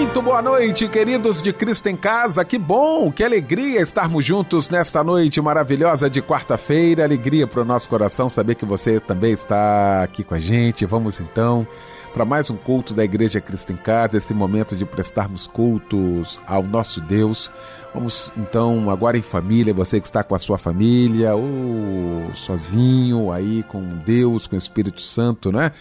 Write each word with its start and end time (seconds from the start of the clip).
Muito 0.00 0.22
boa 0.22 0.40
noite, 0.40 0.88
queridos 0.88 1.42
de 1.42 1.52
Cristo 1.52 1.86
em 1.90 1.94
Casa. 1.94 2.42
Que 2.42 2.58
bom, 2.58 3.12
que 3.12 3.22
alegria 3.22 3.82
estarmos 3.82 4.24
juntos 4.24 4.70
nesta 4.70 5.04
noite 5.04 5.42
maravilhosa 5.42 6.08
de 6.08 6.22
quarta-feira. 6.22 7.04
Alegria 7.04 7.46
para 7.46 7.60
o 7.60 7.66
nosso 7.66 7.86
coração 7.86 8.30
saber 8.30 8.54
que 8.54 8.64
você 8.64 8.98
também 8.98 9.32
está 9.32 10.02
aqui 10.02 10.24
com 10.24 10.34
a 10.34 10.38
gente. 10.38 10.86
Vamos 10.86 11.20
então 11.20 11.66
para 12.14 12.24
mais 12.24 12.48
um 12.48 12.56
culto 12.56 12.94
da 12.94 13.04
Igreja 13.04 13.42
Cristo 13.42 13.72
em 13.72 13.76
Casa, 13.76 14.16
esse 14.16 14.32
momento 14.32 14.74
de 14.74 14.86
prestarmos 14.86 15.46
cultos 15.46 16.40
ao 16.46 16.62
nosso 16.62 17.02
Deus. 17.02 17.50
Vamos 17.92 18.32
então 18.36 18.88
agora 18.88 19.18
em 19.18 19.22
família, 19.22 19.74
você 19.74 19.98
que 19.98 20.06
está 20.06 20.22
com 20.22 20.34
a 20.34 20.38
sua 20.38 20.56
família 20.56 21.34
ou 21.34 22.32
sozinho 22.34 23.32
aí 23.32 23.64
com 23.64 23.82
Deus, 24.06 24.46
com 24.46 24.54
o 24.54 24.58
Espírito 24.58 25.00
Santo, 25.00 25.50
né? 25.50 25.72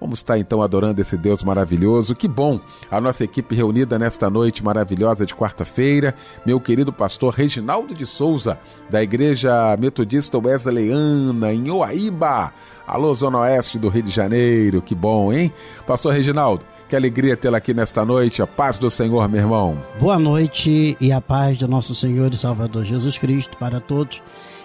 Vamos 0.00 0.20
estar 0.20 0.38
então 0.38 0.62
adorando 0.62 1.00
esse 1.00 1.16
Deus 1.16 1.42
maravilhoso. 1.42 2.14
Que 2.14 2.28
bom! 2.28 2.60
A 2.88 3.00
nossa 3.00 3.24
equipe 3.24 3.54
reunida 3.54 3.98
nesta 3.98 4.30
noite 4.30 4.62
maravilhosa 4.62 5.26
de 5.26 5.34
quarta-feira. 5.34 6.14
Meu 6.44 6.60
querido 6.60 6.92
pastor 6.92 7.34
Reginaldo 7.34 7.94
de 7.94 8.06
Souza, 8.06 8.60
da 8.88 9.02
Igreja 9.02 9.76
Metodista 9.76 10.38
Wesleyana, 10.38 11.52
em 11.52 11.68
Oaíba. 11.68 12.52
Alô, 12.86 13.12
Zona 13.12 13.40
Oeste 13.40 13.76
do 13.78 13.88
Rio 13.88 14.04
de 14.04 14.12
Janeiro. 14.12 14.80
Que 14.80 14.94
bom, 14.94 15.32
hein? 15.32 15.52
Pastor 15.84 16.12
Reginaldo, 16.12 16.64
que 16.88 16.96
alegria 16.96 17.36
tê-la 17.36 17.58
aqui 17.58 17.74
nesta 17.74 18.04
noite. 18.04 18.42
A 18.42 18.46
paz 18.46 18.78
do 18.78 18.88
Senhor, 18.88 19.28
meu 19.28 19.40
irmão. 19.40 19.82
Boa 19.98 20.18
noite 20.18 20.96
e 21.00 21.12
a 21.12 21.20
paz 21.20 21.58
do 21.58 21.66
nosso 21.66 21.94
Senhor 21.94 22.32
e 22.32 22.36
Salvador 22.36 22.84
Jesus 22.84 23.18
Cristo 23.18 23.56
para 23.56 23.80
todos, 23.80 24.22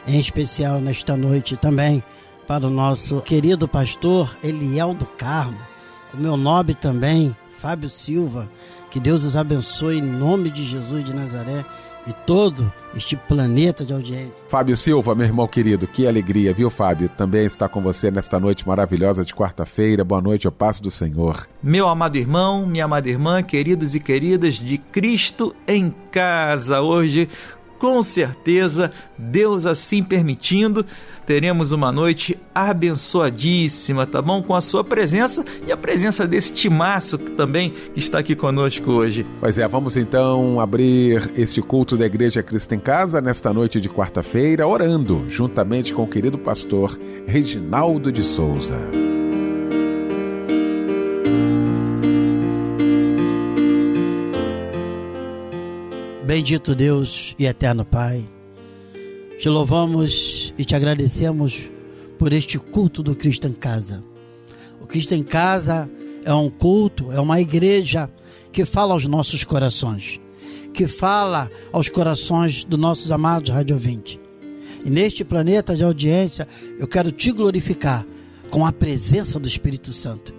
em 0.08 0.20
especial 0.20 0.80
nesta 0.80 1.16
noite 1.18 1.58
também 1.58 2.04
para 2.48 2.68
o 2.68 2.70
nosso 2.70 3.22
querido 3.22 3.68
pastor 3.68 4.36
Eliel 4.44 4.94
do 4.94 5.06
Carmo, 5.06 5.60
o 6.14 6.18
meu 6.18 6.36
nome 6.36 6.74
também, 6.76 7.36
Fábio 7.58 7.90
Silva. 7.90 8.50
Que 8.90 9.00
Deus 9.00 9.24
os 9.24 9.38
abençoe 9.38 10.00
em 10.00 10.02
nome 10.02 10.50
de 10.50 10.66
Jesus 10.66 11.06
de 11.06 11.14
Nazaré 11.14 11.64
e 12.08 12.14
todo 12.14 12.72
este 12.96 13.16
planeta 13.16 13.86
de 13.86 13.94
audiência. 13.94 14.44
Fábio 14.50 14.76
Silva, 14.76 15.16
meu 15.16 15.26
irmão 15.26 15.48
querido, 15.48 15.88
que 15.88 16.06
alegria, 16.06 16.54
viu, 16.54 16.70
Fábio? 16.70 17.10
Também 17.10 17.46
está 17.46 17.70
com 17.70 17.82
você 17.82 18.12
nesta 18.12 18.40
noite 18.40 18.68
maravilhosa 18.68 19.24
de 19.24 19.34
quarta-feira. 19.34 20.04
Boa 20.04 20.22
noite, 20.22 20.46
ao 20.46 20.52
passo 20.52 20.84
do 20.84 20.92
Senhor. 20.92 21.48
Meu 21.64 21.88
amado 21.88 22.18
irmão, 22.18 22.66
minha 22.66 22.86
amada 22.86 23.10
irmã, 23.10 23.42
queridos 23.42 23.96
e 23.96 24.00
queridas 24.00 24.56
de 24.56 24.78
Cristo 24.78 25.56
em 25.68 25.94
casa. 26.12 26.82
Hoje, 26.82 27.30
com 27.82 28.04
certeza, 28.04 28.92
Deus 29.18 29.66
assim 29.66 30.04
permitindo, 30.04 30.86
teremos 31.26 31.72
uma 31.72 31.92
noite 31.92 32.38
abençoadíssima, 32.54 34.06
tá 34.06 34.22
bom? 34.22 34.44
Com 34.44 34.54
a 34.54 34.62
sua 34.62 34.84
presença 34.84 35.44
e 35.66 35.72
a 35.72 35.78
presença 35.78 36.28
desse 36.28 36.54
timaço 36.54 37.18
que 37.18 37.32
também 37.32 37.74
está 37.96 38.20
aqui 38.20 38.36
conosco 38.36 38.92
hoje. 38.92 39.26
Pois 39.40 39.58
é, 39.58 39.68
vamos 39.68 39.98
então 39.98 40.60
abrir 40.60 41.32
este 41.36 41.60
culto 41.60 41.98
da 41.98 42.06
Igreja 42.06 42.44
Cristo 42.44 42.76
em 42.76 42.80
Casa 42.80 43.20
nesta 43.20 43.52
noite 43.52 43.82
de 43.82 43.90
quarta-feira, 43.90 44.68
orando 44.68 45.26
juntamente 45.28 45.92
com 45.92 46.04
o 46.04 46.08
querido 46.08 46.38
pastor 46.38 46.96
Reginaldo 47.26 48.12
de 48.12 48.24
Souza. 48.24 48.78
Bendito 56.32 56.74
Deus 56.74 57.36
e 57.38 57.46
eterno 57.46 57.84
Pai, 57.84 58.26
te 59.38 59.50
louvamos 59.50 60.54
e 60.58 60.64
te 60.64 60.74
agradecemos 60.74 61.70
por 62.18 62.32
este 62.32 62.58
culto 62.58 63.04
do 63.04 63.14
Cristo 63.14 63.50
em 63.50 63.52
Casa. 63.52 64.02
O 64.80 64.88
Cristo 64.88 65.14
em 65.14 65.24
Casa 65.24 65.92
é 66.24 66.34
um 66.34 66.50
culto, 66.50 67.12
é 67.12 67.20
uma 67.20 67.42
igreja 67.42 68.10
que 68.50 68.64
fala 68.64 68.94
aos 68.94 69.06
nossos 69.06 69.44
corações, 69.44 70.22
que 70.74 70.88
fala 70.88 71.52
aos 71.70 71.90
corações 71.90 72.64
dos 72.64 72.80
nossos 72.80 73.12
amados 73.12 73.54
radiovintes. 73.54 74.18
E 74.86 74.90
neste 74.90 75.26
planeta 75.26 75.76
de 75.76 75.84
audiência, 75.84 76.48
eu 76.80 76.88
quero 76.88 77.12
te 77.12 77.34
glorificar 77.34 78.08
com 78.50 78.66
a 78.66 78.72
presença 78.72 79.38
do 79.38 79.50
Espírito 79.50 79.92
Santo. 79.92 80.34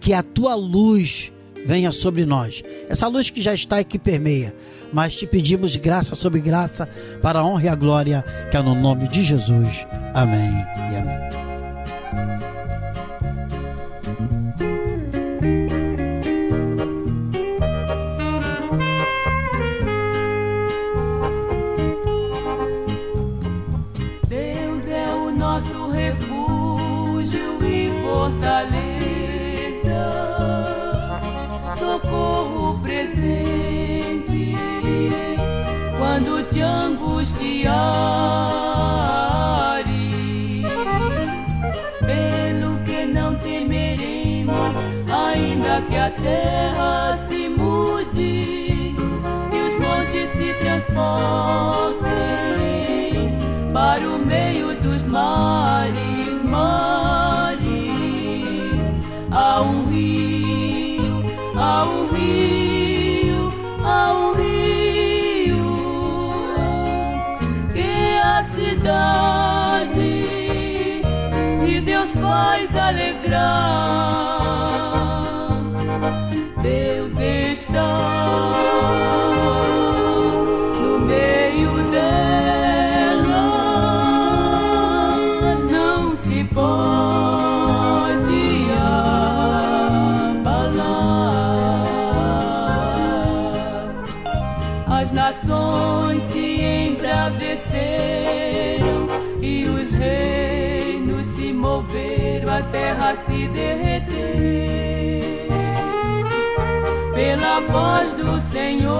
Que 0.00 0.14
a 0.14 0.22
tua 0.22 0.54
luz 0.54 1.30
venha 1.64 1.92
sobre 1.92 2.24
nós. 2.24 2.62
Essa 2.88 3.08
luz 3.08 3.30
que 3.30 3.42
já 3.42 3.54
está 3.54 3.80
e 3.80 3.84
que 3.84 3.98
permeia. 3.98 4.54
Mas 4.92 5.14
te 5.14 5.26
pedimos 5.26 5.74
graça 5.76 6.14
sobre 6.14 6.40
graça 6.40 6.88
para 7.20 7.40
a 7.40 7.44
honra 7.44 7.64
e 7.64 7.68
a 7.68 7.74
glória, 7.74 8.24
que 8.50 8.56
é 8.56 8.62
no 8.62 8.74
nome 8.74 9.08
de 9.08 9.22
Jesus. 9.22 9.86
Amém 10.14 10.52
e 10.92 10.96
amém. 10.96 11.43
A 102.54 102.62
terra 102.70 103.16
se 103.26 103.48
derreter 103.48 105.48
pela 107.12 107.58
voz 107.60 108.14
do 108.14 108.40
Senhor. 108.52 108.94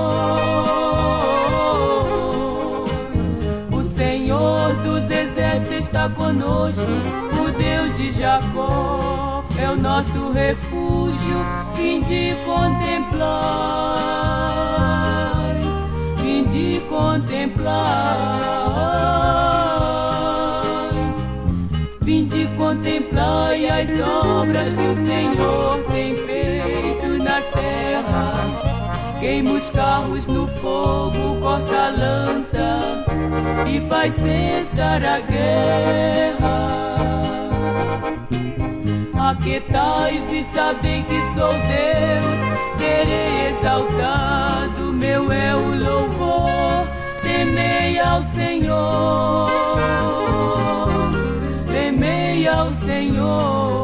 O 3.73 3.83
Senhor 3.97 4.75
dos 4.83 5.09
exércitos 5.09 5.77
está 5.77 6.09
conosco, 6.09 6.83
o 6.83 7.53
Deus 7.53 7.97
de 7.97 8.11
Jacó 8.11 9.45
é 9.57 9.71
o 9.71 9.77
nosso 9.77 10.33
refúgio. 10.33 11.45
Vinde 11.77 12.37
contemplar, 12.45 13.37
vinde 16.17 16.83
contemplar. 16.89 18.65
Contemplai 22.75 23.67
as 23.69 24.01
obras 24.01 24.73
que 24.73 24.81
o 24.81 25.07
Senhor 25.07 25.85
tem 25.93 26.17
feito 26.17 27.23
na 27.23 27.41
terra. 27.41 29.17
Queima 29.21 29.53
os 29.53 29.71
carros 29.71 30.27
no 30.27 30.49
fogo, 30.61 31.41
corta 31.41 31.87
a 31.87 31.91
lança, 31.91 33.05
e 33.67 33.81
faz 33.89 34.15
cessar 34.15 35.05
a 35.05 35.21
guerra. 35.21 36.65
Aquetai-vos, 39.31 40.47
sabem 40.55 41.05
que 41.05 41.21
sou 41.35 41.53
Deus, 41.53 42.39
serei 42.79 43.49
exaltado, 43.51 44.93
meu 44.93 45.33
é 45.33 45.55
o 45.55 45.75
louvor, 45.75 46.87
temei 47.23 47.99
ao 47.99 48.23
Senhor, 48.35 49.49
ao 52.47 52.73
Senhor. 52.85 53.84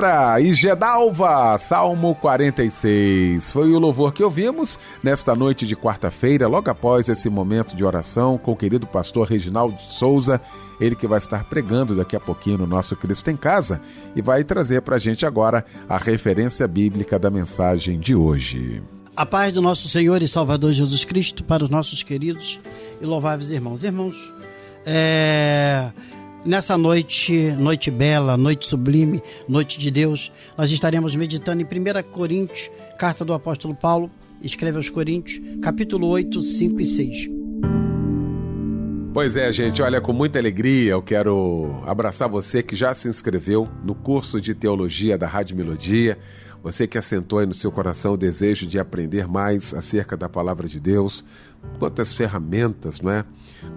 Cícera 0.00 0.40
e 0.40 0.52
Gedalva, 0.54 1.58
Salmo 1.58 2.14
46. 2.14 3.52
Foi 3.52 3.70
o 3.70 3.78
louvor 3.78 4.14
que 4.14 4.24
ouvimos 4.24 4.78
nesta 5.02 5.34
noite 5.36 5.66
de 5.66 5.76
quarta-feira, 5.76 6.48
logo 6.48 6.70
após 6.70 7.10
esse 7.10 7.28
momento 7.28 7.76
de 7.76 7.84
oração 7.84 8.38
com 8.38 8.52
o 8.52 8.56
querido 8.56 8.86
pastor 8.86 9.28
Reginaldo 9.28 9.78
Souza, 9.78 10.40
ele 10.80 10.96
que 10.96 11.06
vai 11.06 11.18
estar 11.18 11.44
pregando 11.44 11.94
daqui 11.94 12.16
a 12.16 12.20
pouquinho 12.20 12.58
no 12.58 12.66
nosso 12.66 12.96
Cristo 12.96 13.30
em 13.30 13.36
Casa 13.36 13.78
e 14.16 14.22
vai 14.22 14.42
trazer 14.42 14.80
para 14.80 14.96
a 14.96 14.98
gente 14.98 15.26
agora 15.26 15.66
a 15.86 15.98
referência 15.98 16.66
bíblica 16.66 17.18
da 17.18 17.28
mensagem 17.28 17.98
de 17.98 18.14
hoje. 18.14 18.82
A 19.14 19.26
paz 19.26 19.52
do 19.52 19.60
nosso 19.60 19.86
Senhor 19.86 20.22
e 20.22 20.28
Salvador 20.28 20.72
Jesus 20.72 21.04
Cristo 21.04 21.44
para 21.44 21.62
os 21.62 21.68
nossos 21.68 22.02
queridos 22.02 22.58
e 23.02 23.04
louváveis 23.04 23.50
irmãos. 23.50 23.84
Irmãos, 23.84 24.32
é 24.86 25.90
Nessa 26.44 26.78
noite, 26.78 27.52
noite 27.58 27.90
bela, 27.90 28.34
noite 28.34 28.66
sublime, 28.66 29.22
noite 29.46 29.78
de 29.78 29.90
Deus, 29.90 30.32
nós 30.56 30.70
estaremos 30.70 31.14
meditando 31.14 31.60
em 31.60 31.64
1 31.64 32.02
Coríntios, 32.10 32.70
carta 32.98 33.26
do 33.26 33.34
apóstolo 33.34 33.74
Paulo, 33.74 34.10
escreve 34.40 34.78
aos 34.78 34.88
Coríntios, 34.88 35.38
capítulo 35.60 36.08
8, 36.08 36.40
5 36.40 36.80
e 36.80 36.84
6. 36.86 37.40
Pois 39.12 39.36
é, 39.36 39.52
gente, 39.52 39.82
olha, 39.82 40.00
com 40.00 40.14
muita 40.14 40.38
alegria 40.38 40.92
eu 40.92 41.02
quero 41.02 41.82
abraçar 41.86 42.26
você 42.26 42.62
que 42.62 42.74
já 42.74 42.94
se 42.94 43.06
inscreveu 43.06 43.68
no 43.84 43.94
curso 43.94 44.40
de 44.40 44.54
teologia 44.54 45.18
da 45.18 45.26
Rádio 45.26 45.56
Melodia. 45.56 46.16
Você 46.62 46.86
que 46.86 46.96
assentou 46.96 47.38
aí 47.38 47.46
no 47.46 47.54
seu 47.54 47.72
coração 47.72 48.12
o 48.12 48.16
desejo 48.18 48.66
de 48.66 48.78
aprender 48.78 49.26
mais 49.26 49.74
acerca 49.74 50.16
da 50.16 50.28
palavra 50.28 50.68
de 50.68 50.78
Deus, 50.78 51.24
quantas 51.78 52.14
ferramentas, 52.14 53.00
não 53.00 53.10
é? 53.10 53.24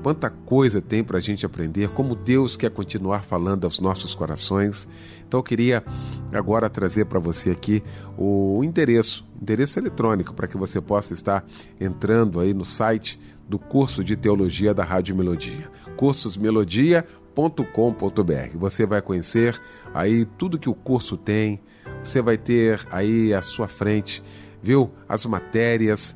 Quanta 0.02 0.30
coisa 0.30 0.82
tem 0.82 1.04
para 1.04 1.18
a 1.18 1.22
gente 1.22 1.46
aprender, 1.46 1.90
como 1.90 2.16
Deus 2.16 2.56
quer 2.56 2.72
continuar 2.72 3.24
falando 3.24 3.66
aos 3.66 3.80
nossos 3.80 4.14
corações. 4.14 4.88
Então 5.28 5.40
eu 5.40 5.44
queria 5.44 5.84
agora 6.32 6.70
trazer 6.70 7.06
para 7.06 7.20
você 7.20 7.52
aqui 7.52 7.84
o 8.18 8.62
endereço, 8.64 9.26
endereço 9.42 9.80
eletrônico, 9.80 10.34
para 10.34 10.48
que 10.48 10.58
você 10.58 10.82
possa 10.82 11.14
estar 11.14 11.46
entrando 11.80 12.40
aí 12.40 12.54
no 12.54 12.66
site 12.66 13.20
do 13.48 13.60
curso 13.60 14.04
de 14.04 14.16
teologia 14.16 14.74
da 14.74 14.84
Rádio 14.84 15.16
Melodia, 15.16 15.70
cursosmelodia.com.br. 15.98 18.58
Você 18.58 18.86
vai 18.86 19.02
conhecer 19.02 19.60
aí 19.94 20.26
tudo 20.26 20.58
que 20.58 20.70
o 20.70 20.74
curso 20.74 21.18
tem, 21.18 21.62
você 22.04 22.22
vai 22.22 22.38
ter 22.38 22.86
aí 22.92 23.34
à 23.34 23.42
sua 23.42 23.68
frente, 23.68 24.24
viu? 24.62 24.92
As 25.08 25.26
matérias, 25.26 26.16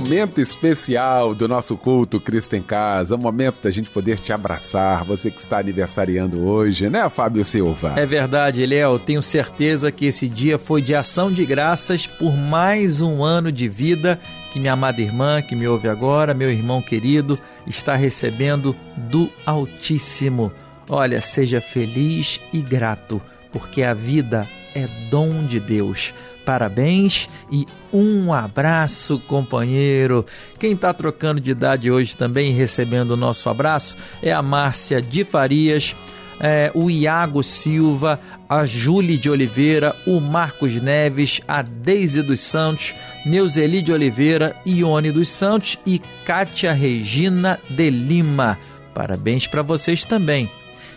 momento 0.00 0.40
especial 0.40 1.34
do 1.34 1.46
nosso 1.46 1.76
culto 1.76 2.18
Cristo 2.18 2.56
em 2.56 2.62
Casa, 2.62 3.16
o 3.16 3.18
momento 3.18 3.60
da 3.60 3.70
gente 3.70 3.90
poder 3.90 4.18
te 4.18 4.32
abraçar, 4.32 5.04
você 5.04 5.30
que 5.30 5.40
está 5.40 5.58
aniversariando 5.58 6.42
hoje, 6.42 6.88
né, 6.88 7.06
Fábio 7.10 7.44
Silva? 7.44 7.92
É 7.96 8.06
verdade, 8.06 8.64
Léo, 8.64 8.98
tenho 8.98 9.22
certeza 9.22 9.92
que 9.92 10.06
esse 10.06 10.26
dia 10.26 10.58
foi 10.58 10.80
de 10.80 10.94
ação 10.94 11.30
de 11.30 11.44
graças 11.44 12.06
por 12.06 12.34
mais 12.34 13.02
um 13.02 13.22
ano 13.22 13.52
de 13.52 13.68
vida 13.68 14.18
que 14.50 14.58
minha 14.58 14.72
amada 14.72 15.00
irmã, 15.00 15.42
que 15.42 15.54
me 15.54 15.68
ouve 15.68 15.88
agora, 15.88 16.34
meu 16.34 16.50
irmão 16.50 16.80
querido, 16.80 17.38
está 17.66 17.94
recebendo 17.94 18.74
do 18.96 19.30
Altíssimo. 19.46 20.50
Olha, 20.88 21.20
seja 21.20 21.60
feliz 21.60 22.40
e 22.52 22.60
grato, 22.60 23.22
porque 23.52 23.82
a 23.82 23.94
vida 23.94 24.42
é 24.74 24.86
dom 25.08 25.44
de 25.44 25.60
Deus 25.60 26.12
parabéns 26.50 27.28
e 27.48 27.64
um 27.92 28.32
abraço, 28.32 29.20
companheiro. 29.20 30.26
Quem 30.58 30.72
está 30.72 30.92
trocando 30.92 31.40
de 31.40 31.52
idade 31.52 31.92
hoje 31.92 32.16
também 32.16 32.52
recebendo 32.52 33.12
o 33.12 33.16
nosso 33.16 33.48
abraço 33.48 33.96
é 34.20 34.32
a 34.32 34.42
Márcia 34.42 35.00
de 35.00 35.22
Farias. 35.22 35.94
É, 36.40 36.72
o 36.74 36.90
Iago 36.90 37.44
Silva, 37.44 38.18
a 38.48 38.64
Júlia 38.64 39.16
de 39.16 39.30
Oliveira, 39.30 39.94
o 40.04 40.18
Marcos 40.18 40.74
Neves, 40.74 41.40
a 41.46 41.62
Deise 41.62 42.20
dos 42.20 42.40
Santos, 42.40 42.96
Neuzeli 43.24 43.80
de 43.80 43.92
Oliveira, 43.92 44.56
Ione 44.66 45.12
dos 45.12 45.28
Santos 45.28 45.78
e 45.86 46.00
Kátia 46.24 46.72
Regina 46.72 47.60
de 47.68 47.90
Lima. 47.90 48.58
Parabéns 48.92 49.46
para 49.46 49.62
vocês 49.62 50.04
também. 50.04 50.50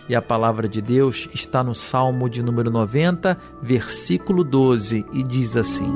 E 0.08 0.14
a 0.14 0.20
palavra 0.20 0.68
de 0.68 0.82
Deus 0.82 1.28
está 1.32 1.62
no 1.62 1.74
Salmo 1.74 2.28
de 2.28 2.42
número 2.42 2.70
90, 2.70 3.38
versículo 3.62 4.44
12, 4.44 5.06
e 5.12 5.22
diz 5.22 5.56
assim: 5.56 5.92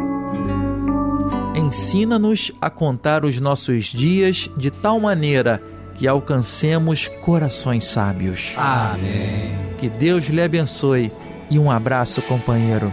Ensina-nos 1.55 2.50
a 2.61 2.71
contar 2.71 3.25
os 3.25 3.38
nossos 3.38 3.87
dias 3.87 4.50
de 4.57 4.71
tal 4.71 4.99
maneira 4.99 5.62
que 5.95 6.07
alcancemos 6.07 7.09
corações 7.21 7.87
sábios. 7.87 8.55
Amém. 8.57 9.59
Que 9.77 9.88
Deus 9.88 10.27
lhe 10.27 10.41
abençoe 10.41 11.12
e 11.50 11.59
um 11.59 11.71
abraço, 11.71 12.23
companheiro. 12.23 12.93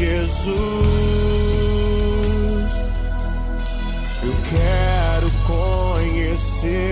Jesus. 0.00 0.54
Eu 4.22 4.34
quero 4.48 5.30
conhecer 5.46 6.89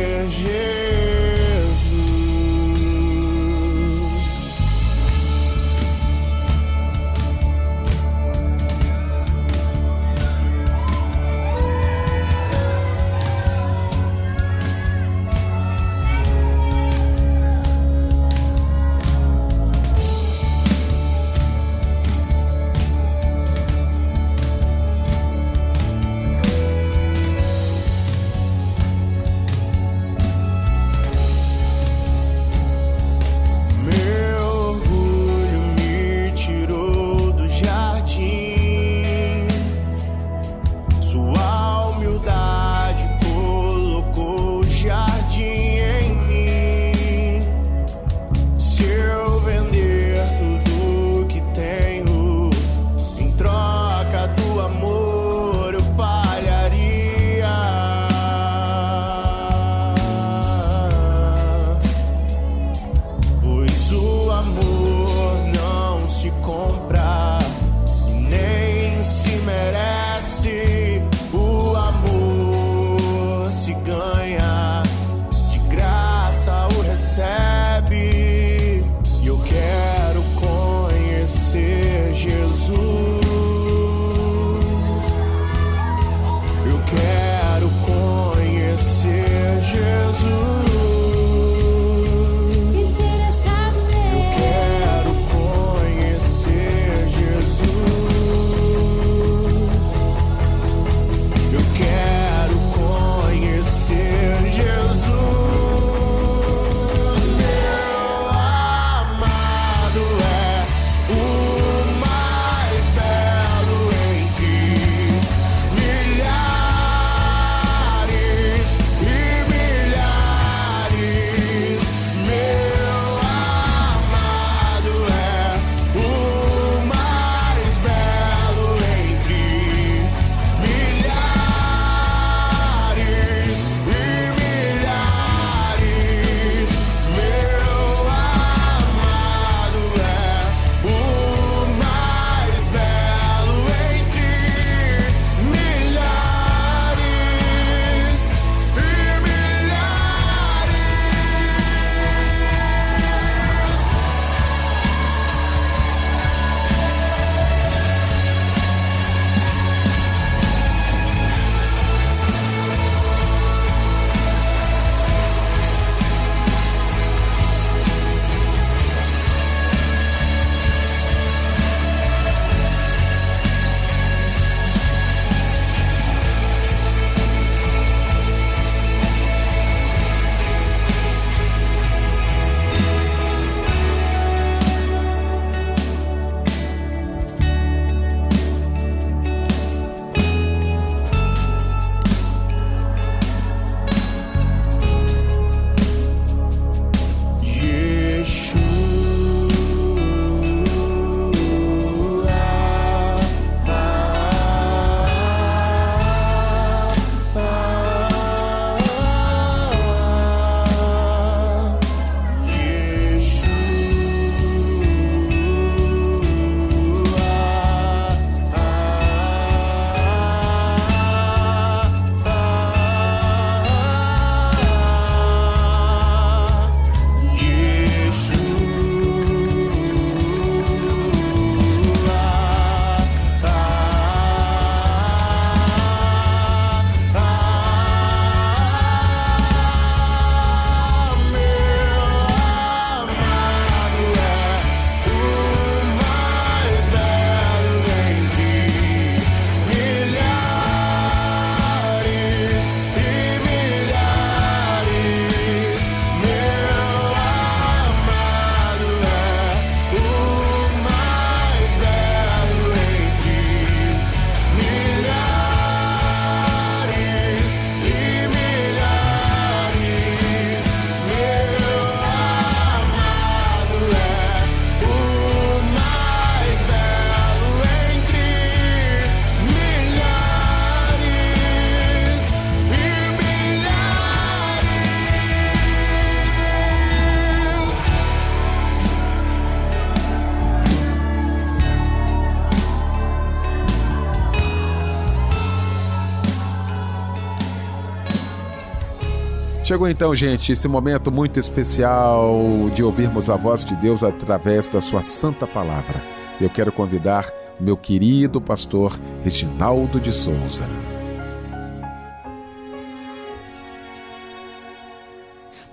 Chegou 299.68 299.86
então, 299.86 300.14
gente, 300.14 300.50
esse 300.50 300.66
momento 300.66 301.12
muito 301.12 301.38
especial 301.38 302.70
de 302.74 302.82
ouvirmos 302.82 303.28
a 303.28 303.36
voz 303.36 303.66
de 303.66 303.76
Deus 303.76 304.02
através 304.02 304.66
da 304.66 304.80
sua 304.80 305.02
santa 305.02 305.46
palavra. 305.46 306.02
Eu 306.40 306.48
quero 306.48 306.72
convidar 306.72 307.30
meu 307.60 307.76
querido 307.76 308.40
pastor 308.40 308.98
Reginaldo 309.22 310.00
de 310.00 310.10
Souza. 310.10 310.64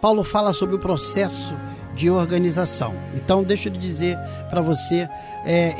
Paulo 0.01 0.25
fala 0.25 0.53
sobre 0.53 0.75
o 0.75 0.79
processo 0.79 1.55
de 1.95 2.09
organização. 2.09 2.93
Então, 3.13 3.45
deixa 3.45 3.69
eu 3.69 3.73
dizer 3.73 4.17
para 4.49 4.59
você, 4.59 5.07
é, 5.45 5.73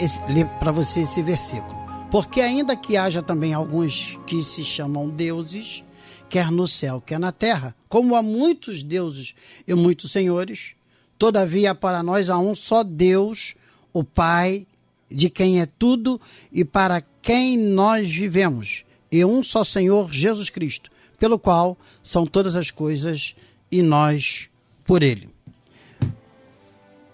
para 0.57 0.71
você 0.71 1.01
esse 1.01 1.21
versículo. 1.21 1.75
Porque 2.09 2.39
ainda 2.39 2.77
que 2.77 2.95
haja 2.95 3.21
também 3.21 3.53
alguns 3.53 4.17
que 4.25 4.41
se 4.41 4.63
chamam 4.63 5.09
deuses, 5.09 5.83
quer 6.29 6.51
no 6.51 6.67
céu, 6.67 7.01
quer 7.01 7.19
na 7.19 7.31
terra, 7.31 7.75
como 7.87 8.15
há 8.15 8.21
muitos 8.21 8.83
deuses 8.83 9.33
e 9.67 9.73
muitos 9.73 10.11
senhores, 10.11 10.71
todavia 11.17 11.73
para 11.73 12.03
nós 12.03 12.29
há 12.29 12.37
um 12.37 12.55
só 12.55 12.83
Deus, 12.83 13.55
o 13.93 14.03
Pai, 14.03 14.67
de 15.09 15.29
quem 15.29 15.61
é 15.61 15.65
tudo 15.65 16.19
e 16.51 16.65
para 16.65 17.01
quem 17.21 17.57
nós 17.57 18.09
vivemos, 18.09 18.83
e 19.11 19.23
um 19.23 19.43
só 19.43 19.63
Senhor 19.63 20.11
Jesus 20.11 20.49
Cristo, 20.49 20.91
pelo 21.17 21.39
qual 21.39 21.77
são 22.03 22.25
todas 22.25 22.55
as 22.55 22.71
coisas 22.71 23.35
e 23.71 23.81
nós 23.81 24.49
por 24.85 25.01
ele. 25.03 25.29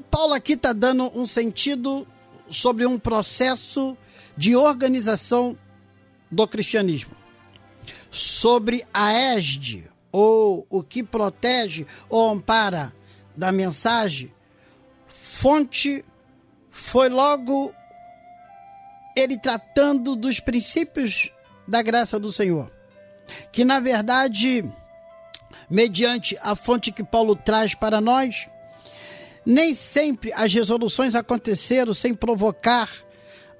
Paulo 0.09 0.33
aqui 0.33 0.53
está 0.53 0.73
dando 0.73 1.11
um 1.17 1.25
sentido 1.25 2.05
sobre 2.49 2.85
um 2.85 2.99
processo 2.99 3.95
de 4.35 4.55
organização 4.55 5.57
do 6.29 6.47
cristianismo, 6.47 7.11
sobre 8.11 8.85
a 8.93 9.13
égide, 9.13 9.89
ou 10.11 10.67
o 10.69 10.83
que 10.83 11.01
protege 11.01 11.87
ou 12.09 12.29
ampara 12.29 12.93
da 13.35 13.51
mensagem, 13.51 14.31
fonte 15.07 16.03
foi 16.69 17.07
logo 17.07 17.74
ele 19.15 19.37
tratando 19.37 20.15
dos 20.15 20.39
princípios 20.39 21.31
da 21.65 21.81
graça 21.81 22.19
do 22.19 22.31
Senhor, 22.31 22.69
que 23.51 23.63
na 23.63 23.79
verdade, 23.79 24.63
mediante 25.69 26.37
a 26.41 26.55
fonte 26.55 26.91
que 26.91 27.03
Paulo 27.03 27.35
traz 27.35 27.74
para 27.74 28.01
nós, 28.01 28.47
nem 29.45 29.74
sempre 29.74 30.33
as 30.33 30.53
resoluções 30.53 31.15
aconteceram 31.15 31.93
sem 31.93 32.13
provocar 32.13 32.89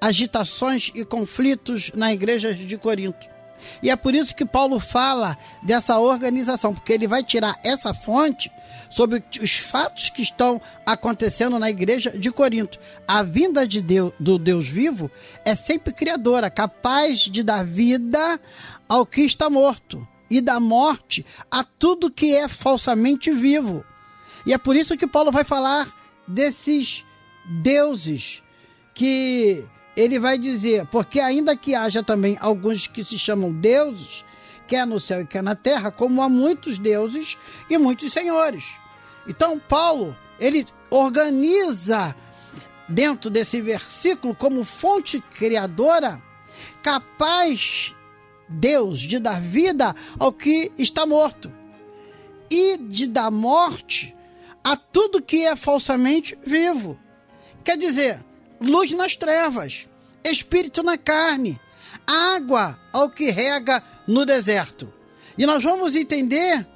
agitações 0.00 0.90
e 0.94 1.04
conflitos 1.04 1.90
na 1.94 2.12
igreja 2.12 2.52
de 2.52 2.76
Corinto. 2.76 3.31
E 3.82 3.90
é 3.90 3.96
por 3.96 4.14
isso 4.14 4.34
que 4.34 4.44
Paulo 4.44 4.78
fala 4.78 5.36
dessa 5.62 5.98
organização, 5.98 6.74
porque 6.74 6.92
ele 6.92 7.06
vai 7.06 7.22
tirar 7.22 7.58
essa 7.62 7.92
fonte 7.94 8.50
sobre 8.90 9.22
os 9.40 9.58
fatos 9.58 10.10
que 10.10 10.22
estão 10.22 10.60
acontecendo 10.84 11.58
na 11.58 11.70
igreja 11.70 12.10
de 12.10 12.30
Corinto. 12.30 12.78
A 13.08 13.22
vinda 13.22 13.66
de 13.66 13.80
Deus, 13.80 14.12
do 14.20 14.38
Deus 14.38 14.68
vivo 14.68 15.10
é 15.44 15.54
sempre 15.54 15.92
criadora, 15.92 16.50
capaz 16.50 17.20
de 17.20 17.42
dar 17.42 17.64
vida 17.64 18.38
ao 18.88 19.06
que 19.06 19.22
está 19.22 19.48
morto 19.48 20.06
e 20.30 20.40
da 20.40 20.60
morte 20.60 21.24
a 21.50 21.64
tudo 21.64 22.10
que 22.10 22.34
é 22.34 22.48
falsamente 22.48 23.30
vivo. 23.30 23.84
E 24.46 24.52
é 24.52 24.58
por 24.58 24.76
isso 24.76 24.96
que 24.96 25.06
Paulo 25.06 25.30
vai 25.30 25.44
falar 25.44 25.92
desses 26.26 27.04
deuses 27.44 28.42
que 28.94 29.64
ele 29.96 30.18
vai 30.18 30.38
dizer, 30.38 30.86
porque 30.86 31.20
ainda 31.20 31.56
que 31.56 31.74
haja 31.74 32.02
também 32.02 32.36
alguns 32.40 32.86
que 32.86 33.04
se 33.04 33.18
chamam 33.18 33.52
deuses, 33.52 34.24
quer 34.66 34.86
no 34.86 34.98
céu 34.98 35.20
e 35.20 35.26
quer 35.26 35.42
na 35.42 35.54
terra, 35.54 35.90
como 35.90 36.22
há 36.22 36.28
muitos 36.28 36.78
deuses 36.78 37.36
e 37.68 37.76
muitos 37.76 38.12
senhores. 38.12 38.72
Então, 39.26 39.58
Paulo, 39.58 40.16
ele 40.40 40.66
organiza 40.90 42.14
dentro 42.88 43.30
desse 43.30 43.60
versículo 43.60 44.34
como 44.34 44.64
fonte 44.64 45.20
criadora, 45.20 46.20
capaz 46.82 47.94
Deus 48.48 49.00
de 49.00 49.18
dar 49.18 49.40
vida 49.40 49.94
ao 50.18 50.32
que 50.32 50.72
está 50.78 51.06
morto 51.06 51.50
e 52.50 52.76
de 52.76 53.06
dar 53.06 53.30
morte 53.30 54.14
a 54.62 54.76
tudo 54.76 55.22
que 55.22 55.46
é 55.46 55.56
falsamente 55.56 56.38
vivo. 56.44 56.98
Quer 57.64 57.76
dizer, 57.76 58.22
luz 58.62 58.92
nas 58.92 59.16
trevas, 59.16 59.88
espírito 60.24 60.82
na 60.82 60.96
carne, 60.96 61.60
água 62.06 62.78
ao 62.92 63.10
que 63.10 63.30
rega 63.30 63.82
no 64.06 64.24
deserto. 64.24 64.92
E 65.36 65.46
nós 65.46 65.62
vamos 65.62 65.94
entender 65.94 66.66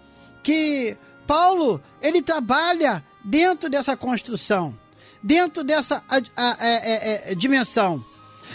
que 0.43 0.97
Paulo 1.27 1.83
ele 2.01 2.23
trabalha 2.23 3.05
dentro 3.25 3.69
dessa 3.69 3.97
construção, 3.97 4.77
dentro 5.23 5.65
dessa 5.65 6.03
a, 6.09 6.17
a, 6.37 6.57
a, 6.63 6.67
é, 6.67 7.33
é, 7.33 7.35
dimensão. 7.35 8.05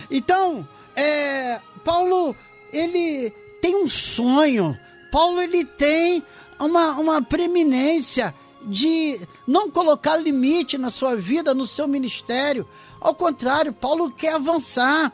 Então, 0.10 0.68
é, 0.96 1.60
Paulo 1.84 2.36
ele 2.72 3.32
tem 3.62 3.76
um 3.76 3.90
sonho. 3.90 4.78
Paulo 5.12 5.42
ele 5.42 5.66
tem 5.66 6.24
uma, 6.58 6.92
uma 6.92 7.22
preeminência 7.22 8.34
de 8.64 9.20
não 9.48 9.70
colocar 9.70 10.16
limite 10.18 10.78
na 10.78 10.90
sua 10.90 11.16
vida, 11.16 11.54
no 11.54 11.68
seu 11.68 11.88
ministério. 11.88 12.68
Ao 13.02 13.16
contrário, 13.16 13.74
Paulo 13.74 14.12
quer 14.12 14.36
avançar, 14.36 15.12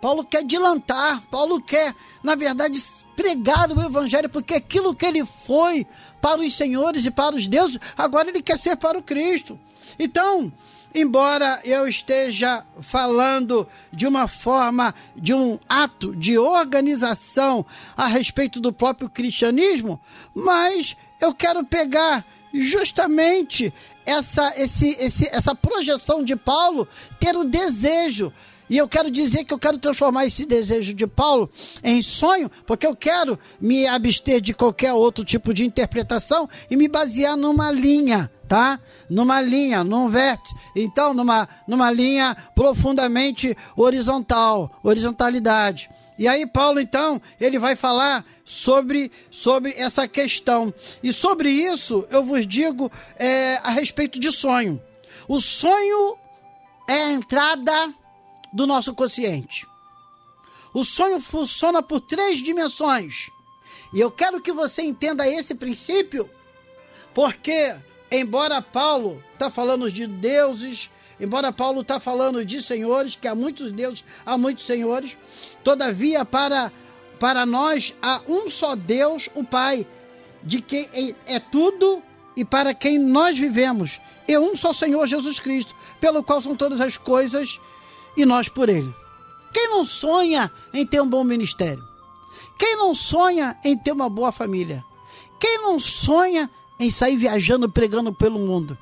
Paulo 0.00 0.24
quer 0.24 0.38
adiantar, 0.38 1.20
Paulo 1.30 1.60
quer, 1.60 1.94
na 2.22 2.34
verdade, 2.34 2.82
pregar 3.14 3.70
o 3.70 3.82
evangelho, 3.82 4.30
porque 4.30 4.54
aquilo 4.54 4.94
que 4.94 5.04
ele 5.04 5.26
foi 5.26 5.86
para 6.22 6.40
os 6.40 6.56
senhores 6.56 7.04
e 7.04 7.10
para 7.10 7.36
os 7.36 7.46
deuses, 7.46 7.78
agora 7.96 8.30
ele 8.30 8.42
quer 8.42 8.58
ser 8.58 8.76
para 8.76 8.98
o 8.98 9.02
Cristo. 9.02 9.60
Então, 9.98 10.50
embora 10.94 11.60
eu 11.62 11.86
esteja 11.86 12.64
falando 12.80 13.68
de 13.92 14.06
uma 14.06 14.26
forma, 14.26 14.94
de 15.14 15.34
um 15.34 15.58
ato 15.68 16.16
de 16.16 16.38
organização 16.38 17.66
a 17.94 18.06
respeito 18.06 18.58
do 18.58 18.72
próprio 18.72 19.10
cristianismo, 19.10 20.00
mas 20.34 20.96
eu 21.20 21.34
quero 21.34 21.62
pegar 21.64 22.24
justamente 22.52 23.72
essa, 24.04 24.52
esse, 24.56 24.96
esse, 24.98 25.28
essa 25.30 25.54
projeção 25.54 26.24
de 26.24 26.36
Paulo 26.36 26.86
ter 27.18 27.36
o 27.36 27.44
desejo. 27.44 28.32
E 28.70 28.78
eu 28.78 28.88
quero 28.88 29.10
dizer 29.10 29.44
que 29.44 29.52
eu 29.52 29.58
quero 29.58 29.78
transformar 29.78 30.26
esse 30.26 30.46
desejo 30.46 30.94
de 30.94 31.04
Paulo 31.04 31.50
em 31.82 32.00
sonho, 32.00 32.48
porque 32.64 32.86
eu 32.86 32.94
quero 32.94 33.36
me 33.60 33.84
abster 33.88 34.40
de 34.40 34.54
qualquer 34.54 34.92
outro 34.92 35.24
tipo 35.24 35.52
de 35.52 35.64
interpretação 35.64 36.48
e 36.70 36.76
me 36.76 36.86
basear 36.86 37.36
numa 37.36 37.72
linha, 37.72 38.30
tá? 38.46 38.78
Numa 39.08 39.40
linha, 39.40 39.82
num 39.82 40.08
vértice. 40.08 40.54
Então, 40.76 41.12
numa, 41.12 41.48
numa 41.66 41.90
linha 41.90 42.36
profundamente 42.54 43.56
horizontal, 43.76 44.70
horizontalidade. 44.84 45.90
E 46.20 46.28
aí 46.28 46.46
Paulo 46.46 46.78
então, 46.78 47.18
ele 47.40 47.58
vai 47.58 47.74
falar 47.74 48.26
sobre, 48.44 49.10
sobre 49.30 49.72
essa 49.72 50.06
questão. 50.06 50.72
E 51.02 51.14
sobre 51.14 51.48
isso 51.48 52.06
eu 52.10 52.22
vos 52.22 52.46
digo 52.46 52.92
é, 53.16 53.56
a 53.62 53.70
respeito 53.70 54.20
de 54.20 54.30
sonho. 54.30 54.78
O 55.26 55.40
sonho 55.40 56.18
é 56.86 57.04
a 57.04 57.12
entrada 57.12 57.94
do 58.52 58.66
nosso 58.66 58.94
consciente. 58.94 59.66
O 60.74 60.84
sonho 60.84 61.22
funciona 61.22 61.82
por 61.82 62.02
três 62.02 62.38
dimensões. 62.44 63.30
E 63.94 63.98
eu 63.98 64.10
quero 64.10 64.42
que 64.42 64.52
você 64.52 64.82
entenda 64.82 65.26
esse 65.26 65.54
princípio, 65.54 66.28
porque 67.14 67.74
embora 68.12 68.60
Paulo 68.60 69.24
está 69.32 69.48
falando 69.48 69.90
de 69.90 70.06
deuses, 70.06 70.90
embora 71.20 71.52
Paulo 71.52 71.82
está 71.82 72.00
falando 72.00 72.44
de 72.44 72.62
senhores, 72.62 73.14
que 73.14 73.28
há 73.28 73.34
muitos 73.34 73.70
deuses, 73.70 74.04
há 74.24 74.36
muitos 74.38 74.66
senhores, 74.66 75.16
todavia 75.62 76.24
para, 76.24 76.72
para 77.18 77.44
nós 77.44 77.94
há 78.00 78.22
um 78.26 78.48
só 78.48 78.74
Deus, 78.74 79.28
o 79.34 79.44
Pai, 79.44 79.86
de 80.42 80.62
quem 80.62 80.88
é, 80.92 81.34
é 81.36 81.40
tudo 81.40 82.02
e 82.36 82.44
para 82.44 82.72
quem 82.72 82.98
nós 82.98 83.38
vivemos, 83.38 84.00
e 84.26 84.38
um 84.38 84.56
só 84.56 84.72
Senhor 84.72 85.06
Jesus 85.06 85.38
Cristo, 85.38 85.74
pelo 86.00 86.22
qual 86.22 86.40
são 86.40 86.56
todas 86.56 86.80
as 86.80 86.96
coisas 86.96 87.60
e 88.16 88.24
nós 88.24 88.48
por 88.48 88.68
ele. 88.68 88.94
Quem 89.52 89.68
não 89.68 89.84
sonha 89.84 90.50
em 90.72 90.86
ter 90.86 91.00
um 91.00 91.08
bom 91.08 91.24
ministério? 91.24 91.82
Quem 92.58 92.76
não 92.76 92.94
sonha 92.94 93.58
em 93.64 93.76
ter 93.76 93.92
uma 93.92 94.08
boa 94.08 94.30
família? 94.30 94.84
Quem 95.40 95.58
não 95.58 95.80
sonha 95.80 96.48
em 96.78 96.90
sair 96.90 97.16
viajando, 97.16 97.68
pregando 97.68 98.12
pelo 98.12 98.38
mundo? 98.38 98.78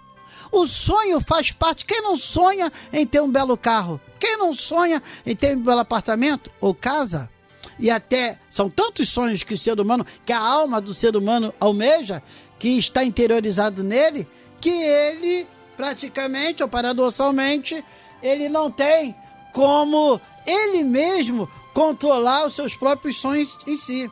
O 0.51 0.67
sonho 0.67 1.21
faz 1.21 1.53
parte. 1.53 1.85
Quem 1.85 2.03
não 2.03 2.17
sonha 2.17 2.73
em 2.93 3.07
ter 3.07 3.21
um 3.21 3.31
belo 3.31 3.57
carro? 3.57 4.01
Quem 4.19 4.37
não 4.37 4.53
sonha 4.53 5.03
em 5.25 5.35
ter 5.35 5.57
um 5.57 5.63
belo 5.63 5.81
apartamento 5.81 6.51
ou 6.61 6.75
casa? 6.75 7.31
E 7.79 7.91
até 7.91 8.39
são 8.51 8.69
tantos 8.69 9.09
sonhos 9.09 9.43
que 9.43 9.55
o 9.55 9.59
ser 9.59 9.79
humano, 9.79 10.05
que 10.25 10.33
a 10.33 10.41
alma 10.41 10.81
do 10.81 10.93
ser 10.93 11.17
humano 11.17 11.55
almeja, 11.61 12.23
que 12.59 12.71
está 12.71 13.05
interiorizado 13.05 13.85
nele, 13.85 14.27
que 14.61 14.71
ele 14.71 15.47
praticamente 15.77 16.61
ou 16.63 16.69
paradoxalmente 16.69 17.85
ele 18.21 18.49
não 18.49 18.69
tem 18.69 19.15
como 19.53 20.21
ele 20.45 20.83
mesmo 20.83 21.49
controlar 21.73 22.47
os 22.47 22.55
seus 22.55 22.75
próprios 22.75 23.21
sonhos 23.21 23.57
em 23.67 23.77
si. 23.77 24.11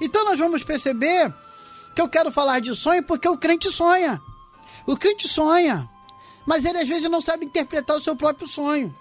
Então 0.00 0.24
nós 0.24 0.38
vamos 0.38 0.62
perceber 0.62 1.34
que 1.94 2.00
eu 2.00 2.08
quero 2.08 2.30
falar 2.30 2.60
de 2.60 2.74
sonho? 2.76 3.02
Porque 3.02 3.28
o 3.28 3.36
crente 3.36 3.70
sonha. 3.72 4.22
O 4.88 4.96
crente 4.96 5.28
sonha. 5.28 5.86
Mas 6.46 6.64
ele 6.64 6.78
às 6.78 6.88
vezes 6.88 7.10
não 7.10 7.20
sabe 7.20 7.44
interpretar 7.44 7.94
o 7.94 8.00
seu 8.00 8.16
próprio 8.16 8.48
sonho. 8.48 8.96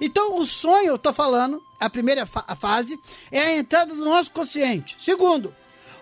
Então, 0.00 0.38
o 0.38 0.46
sonho, 0.46 0.90
eu 0.90 0.94
estou 0.94 1.12
falando, 1.12 1.60
a 1.80 1.90
primeira 1.90 2.24
fa 2.24 2.42
fase, 2.54 3.00
é 3.32 3.40
a 3.40 3.56
entrada 3.58 3.92
do 3.92 4.04
nosso 4.04 4.30
consciente. 4.30 4.96
Segundo, 5.00 5.52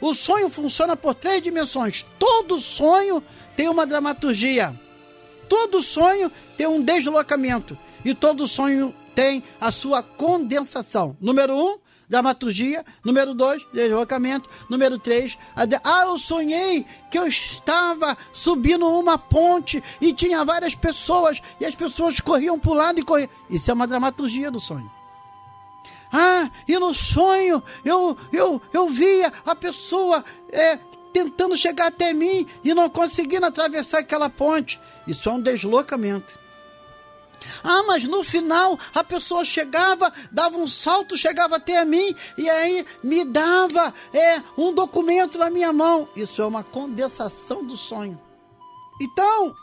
o 0.02 0.12
sonho 0.12 0.50
funciona 0.50 0.98
por 0.98 1.14
três 1.14 1.42
dimensões. 1.42 2.04
Todo 2.18 2.60
sonho 2.60 3.24
tem 3.56 3.70
uma 3.70 3.86
dramaturgia. 3.86 4.78
Todo 5.48 5.80
sonho 5.80 6.30
tem 6.58 6.66
um 6.66 6.82
deslocamento. 6.82 7.76
E 8.04 8.14
todo 8.14 8.46
sonho 8.46 8.94
tem 9.14 9.42
a 9.58 9.72
sua 9.72 10.02
condensação. 10.02 11.16
Número 11.18 11.56
um, 11.56 11.78
dramaturgia. 12.12 12.84
Número 13.02 13.32
dois, 13.32 13.66
deslocamento. 13.72 14.48
Número 14.68 14.98
três, 14.98 15.38
de... 15.66 15.76
ah, 15.82 16.04
eu 16.04 16.18
sonhei 16.18 16.86
que 17.10 17.18
eu 17.18 17.26
estava 17.26 18.16
subindo 18.32 18.86
uma 18.86 19.16
ponte 19.16 19.82
e 19.98 20.12
tinha 20.12 20.44
várias 20.44 20.74
pessoas 20.74 21.40
e 21.58 21.64
as 21.64 21.74
pessoas 21.74 22.20
corriam 22.20 22.58
para 22.58 22.70
o 22.70 22.74
lado 22.74 23.00
e 23.00 23.02
corriam. 23.02 23.30
Isso 23.48 23.70
é 23.70 23.74
uma 23.74 23.86
dramaturgia 23.86 24.50
do 24.50 24.60
sonho. 24.60 24.90
Ah, 26.12 26.50
e 26.68 26.78
no 26.78 26.92
sonho 26.92 27.62
eu, 27.82 28.14
eu, 28.30 28.60
eu 28.70 28.88
via 28.90 29.32
a 29.46 29.54
pessoa 29.56 30.22
é, 30.50 30.78
tentando 31.14 31.56
chegar 31.56 31.86
até 31.86 32.12
mim 32.12 32.46
e 32.62 32.74
não 32.74 32.90
conseguindo 32.90 33.46
atravessar 33.46 34.00
aquela 34.00 34.28
ponte. 34.28 34.78
Isso 35.06 35.30
é 35.30 35.32
um 35.32 35.40
deslocamento. 35.40 36.41
Ah, 37.62 37.82
mas 37.86 38.04
no 38.04 38.22
final 38.22 38.78
a 38.94 39.04
pessoa 39.04 39.44
chegava, 39.44 40.12
dava 40.30 40.56
um 40.58 40.66
salto, 40.66 41.16
chegava 41.16 41.56
até 41.56 41.84
mim 41.84 42.14
e 42.36 42.48
aí 42.48 42.86
me 43.02 43.24
dava 43.24 43.92
é, 44.12 44.42
um 44.56 44.72
documento 44.72 45.38
na 45.38 45.50
minha 45.50 45.72
mão. 45.72 46.08
Isso 46.16 46.42
é 46.42 46.46
uma 46.46 46.64
condensação 46.64 47.64
do 47.64 47.76
sonho. 47.76 48.20
Então, 49.00 49.54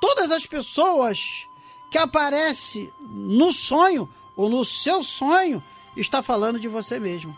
todas 0.00 0.30
as 0.30 0.46
pessoas 0.46 1.46
que 1.90 1.98
aparecem 1.98 2.92
no 3.00 3.52
sonho 3.52 4.08
ou 4.36 4.48
no 4.48 4.64
seu 4.64 5.02
sonho 5.02 5.62
está 5.96 6.22
falando 6.22 6.60
de 6.60 6.68
você 6.68 7.00
mesmo. 7.00 7.36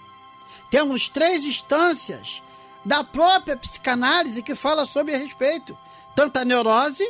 Temos 0.71 1.09
três 1.09 1.45
instâncias 1.45 2.43
da 2.85 3.05
própria 3.05 3.57
psicanálise 3.57 4.43
que 4.43 4.55
fala 4.55 4.85
sobre 4.85 5.15
a 5.15 5.19
respeito, 5.19 5.77
tanto 6.15 6.39
a 6.39 6.45
neurose 6.45 7.09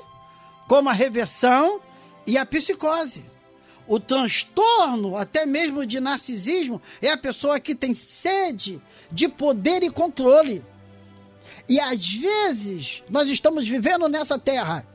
como 0.66 0.88
a 0.88 0.92
reversão 0.92 1.80
e 2.28 2.36
a 2.36 2.44
psicose. 2.44 3.24
O 3.86 3.98
transtorno, 3.98 5.16
até 5.16 5.46
mesmo 5.46 5.86
de 5.86 5.98
narcisismo, 5.98 6.80
é 7.00 7.08
a 7.08 7.16
pessoa 7.16 7.58
que 7.58 7.74
tem 7.74 7.94
sede 7.94 8.82
de 9.10 9.28
poder 9.30 9.82
e 9.82 9.88
controle. 9.88 10.62
E 11.66 11.80
às 11.80 12.06
vezes 12.06 13.02
nós 13.08 13.30
estamos 13.30 13.66
vivendo 13.66 14.06
nessa 14.10 14.38
terra. 14.38 14.86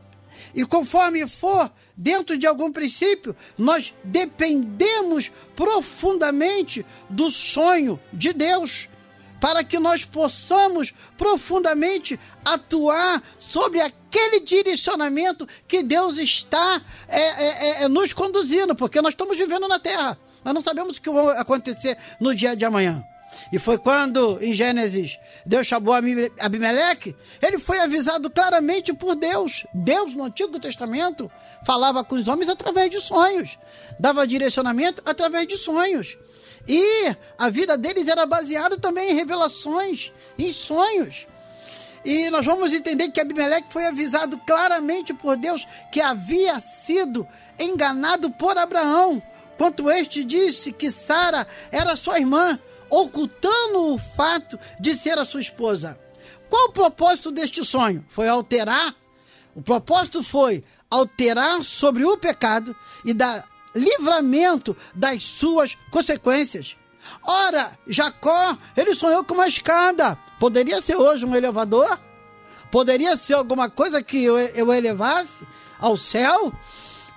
E 0.53 0.63
conforme 0.63 1.27
for 1.27 1.71
dentro 1.97 2.37
de 2.37 2.45
algum 2.45 2.71
princípio, 2.71 3.35
nós 3.57 3.95
dependemos 4.03 5.31
profundamente 5.55 6.85
do 7.09 7.31
sonho 7.31 7.99
de 8.13 8.31
Deus 8.31 8.87
para 9.43 9.61
que 9.61 9.77
nós 9.77 10.05
possamos 10.05 10.93
profundamente 11.17 12.17
atuar 12.45 13.21
sobre 13.37 13.81
aquele 13.81 14.39
direcionamento 14.39 15.45
que 15.67 15.83
Deus 15.83 16.17
está 16.17 16.81
é, 17.09 17.19
é, 17.19 17.47
é, 17.81 17.83
é, 17.83 17.87
nos 17.89 18.13
conduzindo, 18.13 18.73
porque 18.73 19.01
nós 19.01 19.11
estamos 19.11 19.37
vivendo 19.37 19.67
na 19.67 19.79
terra. 19.79 20.17
Nós 20.45 20.53
não 20.53 20.61
sabemos 20.61 20.95
o 20.95 21.01
que 21.01 21.09
vai 21.09 21.37
acontecer 21.37 21.97
no 22.21 22.33
dia 22.33 22.55
de 22.55 22.63
amanhã. 22.63 23.03
E 23.51 23.59
foi 23.59 23.77
quando, 23.77 24.41
em 24.41 24.53
Gênesis, 24.53 25.19
Deus 25.45 25.67
chamou 25.67 25.93
Abimeleque, 26.39 27.13
ele 27.41 27.59
foi 27.59 27.79
avisado 27.79 28.29
claramente 28.29 28.93
por 28.93 29.13
Deus. 29.13 29.65
Deus, 29.73 30.13
no 30.13 30.23
Antigo 30.23 30.57
Testamento, 30.57 31.29
falava 31.65 32.01
com 32.01 32.15
os 32.15 32.29
homens 32.29 32.47
através 32.47 32.89
de 32.89 33.01
sonhos, 33.01 33.57
dava 33.99 34.25
direcionamento 34.25 35.01
através 35.05 35.45
de 35.49 35.57
sonhos. 35.57 36.17
E 36.67 37.15
a 37.37 37.49
vida 37.49 37.77
deles 37.77 38.07
era 38.07 38.25
baseada 38.25 38.77
também 38.77 39.11
em 39.11 39.15
revelações, 39.15 40.11
em 40.37 40.51
sonhos. 40.51 41.27
E 42.05 42.29
nós 42.29 42.45
vamos 42.45 42.73
entender 42.73 43.09
que 43.09 43.21
Abimeleque 43.21 43.71
foi 43.71 43.85
avisado 43.85 44.37
claramente 44.39 45.13
por 45.13 45.37
Deus 45.37 45.65
que 45.91 46.01
havia 46.01 46.59
sido 46.59 47.25
enganado 47.57 48.29
por 48.31 48.57
Abraão, 48.57 49.21
quanto 49.57 49.89
este 49.89 50.23
disse 50.23 50.71
que 50.71 50.91
Sara 50.91 51.47
era 51.71 51.95
sua 51.95 52.19
irmã, 52.19 52.59
ocultando 52.89 53.93
o 53.93 53.97
fato 53.97 54.59
de 54.79 54.95
ser 54.95 55.17
a 55.17 55.25
sua 55.25 55.41
esposa. 55.41 55.97
Qual 56.49 56.67
o 56.67 56.73
propósito 56.73 57.31
deste 57.31 57.63
sonho? 57.65 58.05
Foi 58.07 58.27
alterar. 58.27 58.93
O 59.55 59.61
propósito 59.61 60.21
foi 60.21 60.63
alterar 60.89 61.63
sobre 61.63 62.03
o 62.05 62.17
pecado 62.17 62.75
e 63.05 63.13
dar 63.13 63.47
livramento 63.75 64.75
das 64.93 65.23
suas 65.23 65.77
consequências. 65.89 66.77
Ora, 67.21 67.77
Jacó, 67.85 68.57
ele 68.75 68.95
sonhou 68.95 69.23
com 69.23 69.33
uma 69.33 69.47
escada. 69.47 70.17
Poderia 70.39 70.81
ser 70.81 70.95
hoje 70.95 71.25
um 71.25 71.35
elevador? 71.35 71.99
Poderia 72.71 73.15
ser 73.17 73.33
alguma 73.33 73.69
coisa 73.69 74.01
que 74.01 74.23
eu, 74.23 74.37
eu 74.37 74.73
elevasse 74.73 75.45
ao 75.79 75.95
céu? 75.97 76.51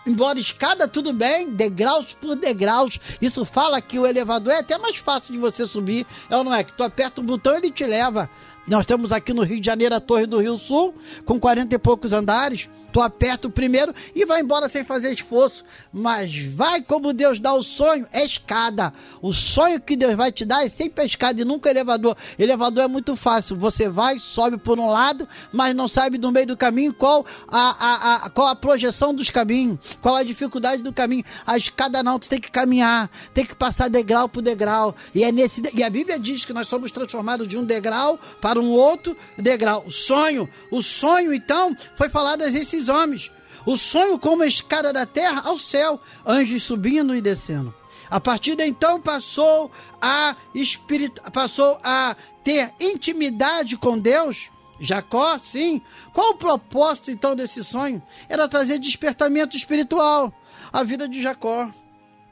Embora 0.07 0.39
escada, 0.39 0.87
tudo 0.87 1.13
bem, 1.13 1.51
degraus 1.51 2.15
por 2.15 2.37
degraus. 2.37 3.01
Isso 3.21 3.45
fala 3.45 3.81
que 3.81 3.99
o 3.99 4.07
elevador 4.07 4.53
é 4.53 4.59
até 4.59 4.79
mais 4.79 4.97
fácil 4.97 5.33
de 5.33 5.39
você 5.39 5.67
subir, 5.67 6.07
é 6.31 6.37
ou 6.37 6.45
não 6.45 6.55
é? 6.55 6.63
Que 6.63 6.73
tu 6.73 6.85
aperta 6.85 7.21
o 7.21 7.25
botão 7.25 7.55
e 7.55 7.57
ele 7.57 7.71
te 7.73 7.85
leva. 7.85 8.31
Nós 8.67 8.85
temos 8.85 9.13
aqui 9.13 9.33
no 9.33 9.43
Rio 9.43 9.61
de 9.61 9.67
Janeiro 9.67 9.95
a 9.95 10.01
Torre 10.01 10.27
do 10.27 10.41
Rio 10.41 10.59
Sul, 10.59 10.93
com 11.25 11.39
40 11.39 11.75
e 11.75 11.79
poucos 11.79 12.13
andares. 12.13 12.69
Tu 12.93 13.01
aperta 13.01 13.47
o 13.47 13.51
primeiro 13.51 13.95
e 14.15 14.25
vai 14.25 14.41
embora 14.41 14.69
sem 14.69 14.83
fazer 14.83 15.13
esforço. 15.13 15.65
Mas 15.93 16.35
vai 16.47 16.83
como 16.83 17.13
Deus 17.13 17.39
dá 17.39 17.53
o 17.53 17.63
sonho, 17.63 18.07
é 18.11 18.25
escada. 18.25 18.93
O 19.21 19.33
sonho 19.33 19.81
que 19.81 19.95
Deus 19.95 20.15
vai 20.15 20.33
te 20.33 20.45
dar 20.45 20.65
é 20.65 20.69
sempre 20.69 21.03
a 21.03 21.05
escada 21.05 21.41
e 21.41 21.45
nunca 21.45 21.69
elevador. 21.69 22.17
Elevador 22.39 22.85
é 22.85 22.89
muito 22.89 23.15
fácil. 23.15 23.55
Você 23.57 23.89
vai, 23.89 24.19
sobe 24.19 24.57
por 24.57 24.81
um 24.81 24.89
lado, 24.89 25.29
mas 25.53 25.77
não 25.77 25.87
sabe 25.87 26.17
no 26.17 26.33
meio 26.33 26.47
do 26.47 26.57
caminho 26.57 26.93
qual 26.95 27.25
a, 27.49 27.59
a, 27.59 28.15
a, 28.15 28.31
qual 28.31 28.49
a 28.49 28.57
projeção 28.57 29.15
dos 29.15 29.31
caminhos, 29.31 29.79
qual 30.01 30.17
a 30.17 30.25
dificuldade 30.25 30.83
do 30.83 30.93
caminho. 30.93 31.25
A 31.47 31.59
escada 31.59 32.03
não, 32.03 32.19
tu 32.19 32.29
tem 32.29 32.41
que 32.41 32.51
caminhar, 32.51 33.11
tem 33.35 33.45
que 33.45 33.55
passar 33.55 33.91
degrau 33.91 34.29
por 34.29 34.43
degrau. 34.43 34.95
E, 35.15 35.23
é 35.23 35.31
nesse, 35.31 35.63
e 35.75 35.85
a 35.85 35.91
Bíblia 35.91 36.19
diz 36.19 36.45
que 36.45 36.53
nós 36.53 36.67
somos 36.67 36.91
transformados 36.91 37.47
de 37.47 37.59
um 37.59 37.65
degrau 37.65 38.19
para 38.41 38.56
para 38.57 38.65
um 38.65 38.73
outro 38.73 39.15
degrau. 39.37 39.85
O 39.87 39.91
sonho, 39.91 40.49
o 40.71 40.81
sonho 40.81 41.35
então 41.35 41.77
foi 41.95 42.09
falado 42.09 42.41
a 42.41 42.49
esses 42.49 42.89
homens. 42.89 43.31
O 43.67 43.77
sonho 43.77 44.19
como 44.19 44.43
a 44.43 44.47
escada 44.47 44.95
da 44.95 45.05
terra 45.05 45.43
ao 45.45 45.59
céu, 45.59 46.01
anjos 46.25 46.63
subindo 46.63 47.15
e 47.15 47.21
descendo. 47.21 47.75
A 48.09 48.19
partir 48.19 48.57
de 48.57 48.65
então 48.65 48.99
passou 48.99 49.71
a 50.01 50.35
espírito, 50.55 51.21
passou 51.33 51.79
a 51.85 52.17
ter 52.43 52.73
intimidade 52.81 53.77
com 53.77 53.99
Deus. 53.99 54.49
Jacó, 54.81 55.39
sim. 55.43 55.83
Qual 56.15 56.31
o 56.31 56.37
propósito 56.37 57.11
então 57.11 57.37
desse 57.37 57.63
sonho? 57.63 58.03
Era 58.27 58.49
trazer 58.49 58.79
despertamento 58.79 59.55
espiritual 59.55 60.33
à 60.73 60.83
vida 60.83 61.07
de 61.07 61.21
Jacó. 61.21 61.71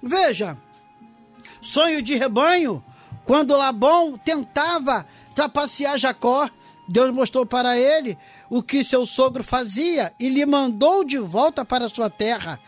Veja, 0.02 0.56
sonho 1.60 2.00
de 2.00 2.14
rebanho, 2.14 2.82
quando 3.24 3.56
Labão 3.56 4.16
tentava 4.16 5.06
trapacear 5.34 5.98
Jacó, 5.98 6.48
Deus 6.86 7.10
mostrou 7.10 7.46
para 7.46 7.78
ele 7.78 8.16
o 8.50 8.62
que 8.62 8.84
seu 8.84 9.06
sogro 9.06 9.42
fazia 9.42 10.12
e 10.20 10.28
lhe 10.28 10.44
mandou 10.44 11.04
de 11.04 11.18
volta 11.18 11.64
para 11.64 11.88
sua 11.88 12.10
terra. 12.10 12.60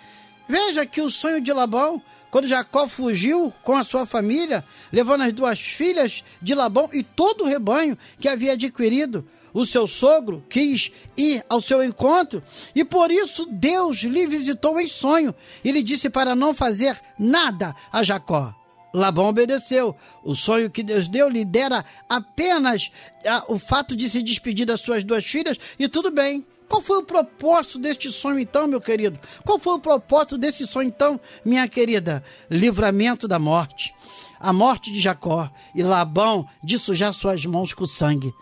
Veja 0.48 0.86
que 0.86 1.00
o 1.00 1.10
sonho 1.10 1.40
de 1.40 1.52
Labão, 1.52 2.00
quando 2.30 2.48
Jacó 2.48 2.88
fugiu 2.88 3.52
com 3.62 3.76
a 3.76 3.84
sua 3.84 4.06
família, 4.06 4.64
levando 4.92 5.22
as 5.22 5.32
duas 5.32 5.60
filhas 5.60 6.24
de 6.40 6.54
Labão 6.54 6.88
e 6.92 7.02
todo 7.02 7.44
o 7.44 7.46
rebanho 7.46 7.96
que 8.18 8.28
havia 8.28 8.52
adquirido, 8.52 9.26
o 9.52 9.64
seu 9.64 9.86
sogro 9.86 10.44
quis 10.48 10.92
ir 11.16 11.44
ao 11.48 11.60
seu 11.60 11.82
encontro 11.82 12.42
e 12.74 12.84
por 12.84 13.10
isso 13.10 13.46
Deus 13.46 13.98
lhe 14.02 14.26
visitou 14.26 14.78
em 14.78 14.86
sonho 14.86 15.34
e 15.64 15.72
lhe 15.72 15.82
disse 15.82 16.10
para 16.10 16.34
não 16.34 16.54
fazer 16.54 17.00
nada 17.18 17.74
a 17.90 18.02
Jacó. 18.02 18.54
Labão 18.96 19.28
obedeceu. 19.28 19.94
O 20.24 20.34
sonho 20.34 20.70
que 20.70 20.82
Deus 20.82 21.06
deu 21.06 21.28
lhe 21.28 21.44
dera 21.44 21.84
apenas 22.08 22.90
ah, 23.26 23.44
o 23.46 23.58
fato 23.58 23.94
de 23.94 24.08
se 24.08 24.22
despedir 24.22 24.64
das 24.64 24.80
suas 24.80 25.04
duas 25.04 25.24
filhas 25.24 25.58
e 25.78 25.86
tudo 25.86 26.10
bem. 26.10 26.46
Qual 26.66 26.80
foi 26.80 26.98
o 26.98 27.02
propósito 27.02 27.78
deste 27.78 28.10
sonho 28.10 28.38
então, 28.38 28.66
meu 28.66 28.80
querido? 28.80 29.20
Qual 29.44 29.58
foi 29.58 29.74
o 29.74 29.78
propósito 29.78 30.38
desse 30.38 30.66
sonho 30.66 30.88
então, 30.88 31.20
minha 31.44 31.68
querida? 31.68 32.24
Livramento 32.50 33.28
da 33.28 33.38
morte. 33.38 33.94
A 34.40 34.50
morte 34.50 34.90
de 34.90 34.98
Jacó 34.98 35.50
e 35.74 35.82
Labão 35.82 36.48
de 36.64 36.78
sujar 36.78 37.12
suas 37.12 37.44
mãos 37.44 37.74
com 37.74 37.86
sangue. 37.86 38.32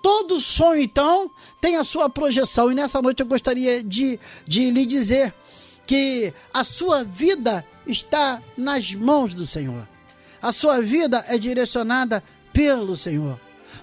Todo 0.00 0.38
sonho, 0.38 0.80
então, 0.80 1.28
tem 1.60 1.76
a 1.76 1.84
sua 1.84 2.08
projeção. 2.08 2.70
E 2.70 2.76
nessa 2.76 3.02
noite 3.02 3.20
eu 3.20 3.26
gostaria 3.26 3.82
de, 3.82 4.20
de 4.46 4.70
lhe 4.70 4.86
dizer 4.86 5.34
que 5.84 6.32
a 6.54 6.62
sua 6.62 7.02
vida 7.02 7.66
está 7.86 8.40
nas 8.56 8.94
mãos 8.94 9.34
do 9.34 9.46
Senhor. 9.46 9.86
A 10.46 10.52
sua 10.52 10.80
vida 10.80 11.24
é 11.26 11.36
direcionada 11.36 12.22
pelo 12.52 12.96
Senhor. 12.96 13.36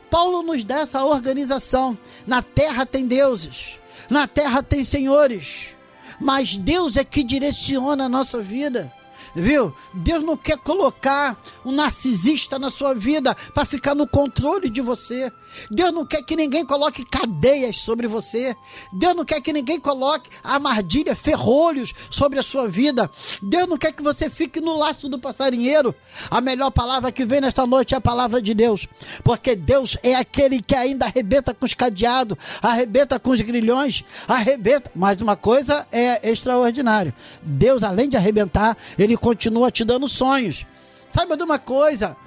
Paulo 0.10 0.42
nos 0.42 0.64
dá 0.64 0.80
essa 0.80 1.04
organização. 1.04 1.98
Na 2.26 2.42
terra 2.42 2.86
tem 2.86 3.06
deuses, 3.06 3.78
na 4.10 4.28
terra 4.28 4.64
tem 4.64 4.82
senhores, 4.82 5.76
mas 6.22 6.56
Deus 6.56 6.96
é 6.96 7.04
que 7.04 7.22
direciona 7.22 8.06
a 8.06 8.10
nossa 8.10 8.42
vida 8.42 8.90
viu? 9.36 9.76
Deus 9.94 10.24
não 10.24 10.38
quer 10.38 10.58
colocar 10.58 11.38
um 11.66 11.72
narcisista 11.72 12.60
na 12.60 12.70
sua 12.70 12.94
vida 12.94 13.36
para 13.54 13.66
ficar 13.66 13.96
no 13.96 14.08
controle 14.08 14.70
de 14.70 14.82
você. 14.82 15.32
Deus 15.70 15.92
não 15.92 16.06
quer 16.06 16.22
que 16.24 16.36
ninguém 16.36 16.66
coloque 16.66 17.06
cadeias 17.06 17.78
sobre 17.78 18.08
você. 18.08 18.56
Deus 18.92 19.16
não 19.16 19.26
quer 19.26 19.42
que 19.42 19.54
ninguém 19.54 19.80
coloque 19.80 20.30
armadilha, 20.44 21.16
ferrolhos 21.16 21.94
sobre 22.10 22.40
a 22.40 22.44
sua 22.44 22.68
vida. 22.68 23.10
Deus 23.42 23.68
não 23.68 23.78
quer 23.78 23.92
que 23.92 24.04
você 24.04 24.30
fique 24.30 24.60
no 24.60 24.78
laço 24.78 25.10
do 25.10 25.20
passarinheiro. 25.20 25.94
A 26.30 26.42
melhor 26.42 26.72
palavra 26.72 27.12
que 27.12 27.26
vem 27.26 27.42
nesta 27.42 27.66
noite 27.66 27.94
é 27.94 27.98
a 27.98 28.02
palavra 28.02 28.42
de 28.42 28.54
Deus. 28.54 28.88
Porque 29.24 29.56
Deus 29.56 29.98
é 30.04 30.16
aquele 30.16 30.62
que 30.62 30.76
ainda 30.76 31.06
arrebenta 31.06 31.54
com 31.54 31.66
os 31.66 31.74
cadeados, 31.74 32.38
arrebenta 32.62 33.20
com 33.20 33.32
os 33.32 33.42
grilhões, 33.42 34.04
arrebenta. 34.28 34.92
Mas 34.96 35.22
uma 35.22 35.36
coisa 35.36 35.88
é 35.92 36.30
extraordinária. 36.30 37.14
Deus, 37.42 37.84
além 37.84 38.10
de 38.10 38.18
arrebentar, 38.18 38.78
ele 38.98 39.18
continua 39.18 39.72
te 39.72 39.84
dando 39.84 40.08
sonhos. 40.08 40.66
Saiba 41.10 41.38
de 41.38 41.44
uma 41.44 41.60
coisa, 41.60 42.18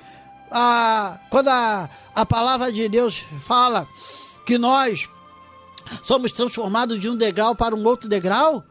a, 0.51 1.19
quando 1.31 1.49
a, 1.49 1.89
a 2.15 2.27
palavra 2.27 2.73
de 2.73 2.89
Deus 2.89 3.25
fala 3.41 3.89
que 4.45 4.59
nós 4.59 5.09
somos 6.03 6.33
transformados 6.33 6.99
de 6.99 7.09
um 7.09 7.17
degrau 7.17 7.55
para 7.55 7.75
um 7.75 7.85
outro 7.85 8.09
degrau, 8.09 8.65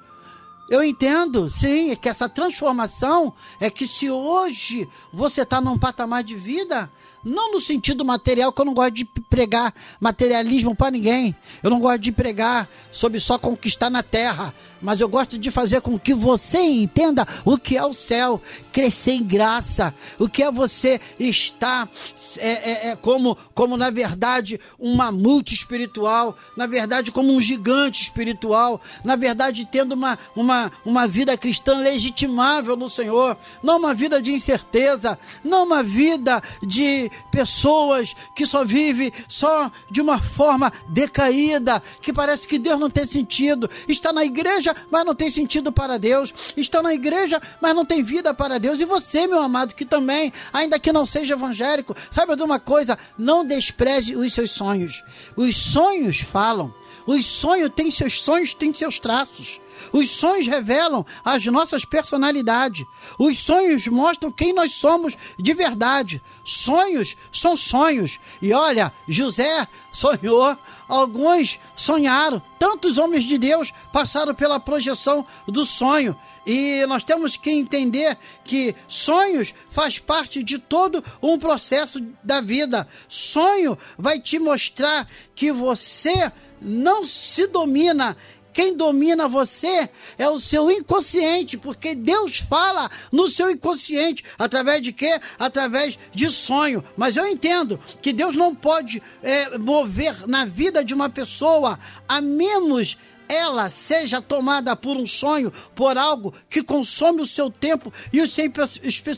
eu 0.67 0.83
entendo, 0.83 1.49
sim, 1.49 1.95
que 1.95 2.09
essa 2.09 2.27
transformação 2.27 3.33
é 3.59 3.69
que 3.69 3.85
se 3.85 4.09
hoje 4.09 4.89
você 5.13 5.41
está 5.41 5.61
num 5.61 5.77
patamar 5.77 6.23
de 6.23 6.35
vida, 6.35 6.89
não 7.23 7.51
no 7.51 7.61
sentido 7.61 8.05
material, 8.05 8.51
que 8.51 8.61
eu 8.61 8.65
não 8.65 8.73
gosto 8.73 8.91
de 8.93 9.05
pregar 9.05 9.73
materialismo 9.99 10.75
para 10.75 10.91
ninguém. 10.91 11.35
Eu 11.61 11.71
não 11.71 11.79
gosto 11.79 12.01
de 12.01 12.11
pregar 12.11 12.69
sobre 12.91 13.19
só 13.19 13.39
conquistar 13.39 13.89
na 13.89 14.03
terra. 14.03 14.53
Mas 14.81 14.99
eu 14.99 15.07
gosto 15.07 15.37
de 15.37 15.51
fazer 15.51 15.81
com 15.81 15.97
que 15.97 16.13
você 16.13 16.59
entenda 16.59 17.27
o 17.43 17.57
que 17.57 17.77
é 17.77 17.85
o 17.85 17.93
céu, 17.93 18.41
crescer 18.71 19.13
em 19.13 19.23
graça, 19.23 19.93
o 20.19 20.27
que 20.27 20.43
é 20.43 20.51
você 20.51 20.99
estar 21.19 21.89
é, 22.37 22.49
é, 22.49 22.87
é 22.89 22.95
como, 22.95 23.37
como, 23.53 23.77
na 23.77 23.89
verdade, 23.89 24.59
um 24.79 24.95
mamute 24.95 25.53
espiritual, 25.53 26.35
na 26.55 26.67
verdade, 26.67 27.11
como 27.11 27.33
um 27.33 27.39
gigante 27.39 28.01
espiritual, 28.03 28.81
na 29.03 29.15
verdade, 29.15 29.67
tendo 29.71 29.93
uma, 29.93 30.17
uma, 30.35 30.71
uma 30.85 31.07
vida 31.07 31.37
cristã 31.37 31.77
legitimável 31.77 32.75
no 32.75 32.89
Senhor, 32.89 33.37
não 33.63 33.77
uma 33.77 33.93
vida 33.93 34.21
de 34.21 34.33
incerteza, 34.33 35.17
não 35.43 35.63
uma 35.63 35.81
vida 35.81 36.41
de 36.61 37.09
pessoas 37.31 38.15
que 38.35 38.45
só 38.45 38.63
vivem 38.63 39.11
só 39.27 39.71
de 39.89 40.01
uma 40.01 40.19
forma 40.19 40.71
decaída, 40.89 41.81
que 42.01 42.13
parece 42.13 42.47
que 42.47 42.59
Deus 42.59 42.79
não 42.79 42.89
tem 42.89 43.05
sentido. 43.05 43.69
Está 43.87 44.11
na 44.11 44.23
igreja, 44.25 44.74
mas 44.89 45.05
não 45.05 45.15
tem 45.15 45.29
sentido 45.29 45.71
para 45.71 45.97
Deus. 45.97 46.33
Está 46.55 46.81
na 46.81 46.93
igreja, 46.93 47.41
mas 47.61 47.75
não 47.75 47.85
tem 47.85 48.03
vida 48.03 48.33
para 48.33 48.59
Deus. 48.59 48.79
E 48.79 48.85
você, 48.85 49.27
meu 49.27 49.41
amado, 49.41 49.75
que 49.75 49.85
também, 49.85 50.31
ainda 50.51 50.79
que 50.79 50.91
não 50.91 51.05
seja 51.05 51.33
evangélico, 51.33 51.95
saiba 52.11 52.35
de 52.35 52.43
uma 52.43 52.59
coisa: 52.59 52.97
não 53.17 53.45
despreze 53.45 54.15
os 54.15 54.33
seus 54.33 54.51
sonhos. 54.51 55.03
Os 55.35 55.55
sonhos 55.55 56.19
falam. 56.19 56.73
Os 57.07 57.25
sonhos 57.25 57.69
têm 57.75 57.91
seus 57.91 58.19
sonhos, 58.21 58.53
têm 58.53 58.73
seus 58.73 58.99
traços. 58.99 59.59
Os 59.91 60.09
sonhos 60.09 60.47
revelam 60.47 61.05
as 61.23 61.45
nossas 61.45 61.85
personalidades. 61.85 62.85
Os 63.17 63.39
sonhos 63.39 63.87
mostram 63.87 64.31
quem 64.31 64.53
nós 64.53 64.73
somos 64.73 65.15
de 65.37 65.53
verdade. 65.53 66.21
Sonhos 66.43 67.15
são 67.31 67.55
sonhos. 67.55 68.19
E 68.41 68.53
olha, 68.53 68.91
José 69.07 69.67
sonhou, 69.91 70.57
alguns 70.87 71.59
sonharam. 71.75 72.41
Tantos 72.59 72.97
homens 72.97 73.23
de 73.23 73.37
Deus 73.37 73.71
passaram 73.91 74.33
pela 74.33 74.59
projeção 74.59 75.25
do 75.47 75.65
sonho. 75.65 76.15
E 76.45 76.85
nós 76.85 77.03
temos 77.03 77.37
que 77.37 77.49
entender 77.49 78.17
que 78.43 78.75
sonhos 78.87 79.53
faz 79.69 79.97
parte 79.97 80.43
de 80.43 80.59
todo 80.59 81.03
um 81.21 81.39
processo 81.39 81.99
da 82.23 82.39
vida. 82.39 82.87
Sonho 83.07 83.77
vai 83.97 84.19
te 84.19 84.37
mostrar 84.37 85.07
que 85.33 85.51
você 85.51 86.31
não 86.61 87.03
se 87.03 87.47
domina 87.47 88.15
quem 88.55 88.73
domina 88.73 89.27
você 89.27 89.89
é 90.17 90.29
o 90.29 90.39
seu 90.39 90.71
inconsciente, 90.71 91.57
porque 91.57 91.93
Deus 91.93 92.39
fala 92.39 92.89
no 93.11 93.27
seu 93.27 93.51
inconsciente. 93.51 94.23
Através 94.39 94.81
de 94.81 94.93
quê? 94.93 95.19
Através 95.37 95.99
de 96.13 96.29
sonho. 96.29 96.81
Mas 96.95 97.17
eu 97.17 97.27
entendo 97.27 97.77
que 98.01 98.13
Deus 98.13 98.33
não 98.33 98.55
pode 98.55 99.03
é, 99.21 99.57
mover 99.57 100.25
na 100.25 100.45
vida 100.45 100.85
de 100.85 100.93
uma 100.93 101.09
pessoa 101.09 101.77
a 102.07 102.21
menos 102.21 102.97
ela 103.27 103.69
seja 103.69 104.21
tomada 104.21 104.75
por 104.75 104.97
um 104.97 105.07
sonho, 105.07 105.51
por 105.73 105.97
algo 105.97 106.33
que 106.49 106.63
consome 106.63 107.21
o 107.21 107.25
seu 107.25 107.49
tempo 107.49 107.91
e 108.11 108.21
os 108.21 108.33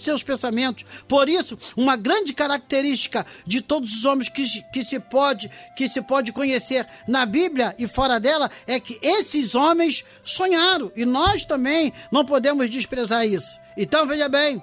seus 0.01 0.23
pensamentos. 0.23 0.85
Por 1.07 1.29
isso, 1.29 1.57
uma 1.75 1.95
grande 1.95 2.33
característica 2.33 3.25
de 3.45 3.61
todos 3.61 3.93
os 3.93 4.05
homens 4.05 4.29
que, 4.29 4.43
que, 4.71 4.83
se 4.83 4.99
pode, 4.99 5.49
que 5.75 5.87
se 5.89 6.01
pode 6.01 6.31
conhecer 6.31 6.87
na 7.07 7.25
Bíblia 7.25 7.75
e 7.77 7.87
fora 7.87 8.19
dela 8.19 8.49
é 8.65 8.79
que 8.79 8.99
esses 9.01 9.55
homens 9.55 10.03
sonharam 10.23 10.91
e 10.95 11.05
nós 11.05 11.43
também 11.45 11.93
não 12.11 12.25
podemos 12.25 12.69
desprezar 12.69 13.25
isso. 13.25 13.59
Então, 13.77 14.07
veja 14.07 14.27
bem, 14.27 14.61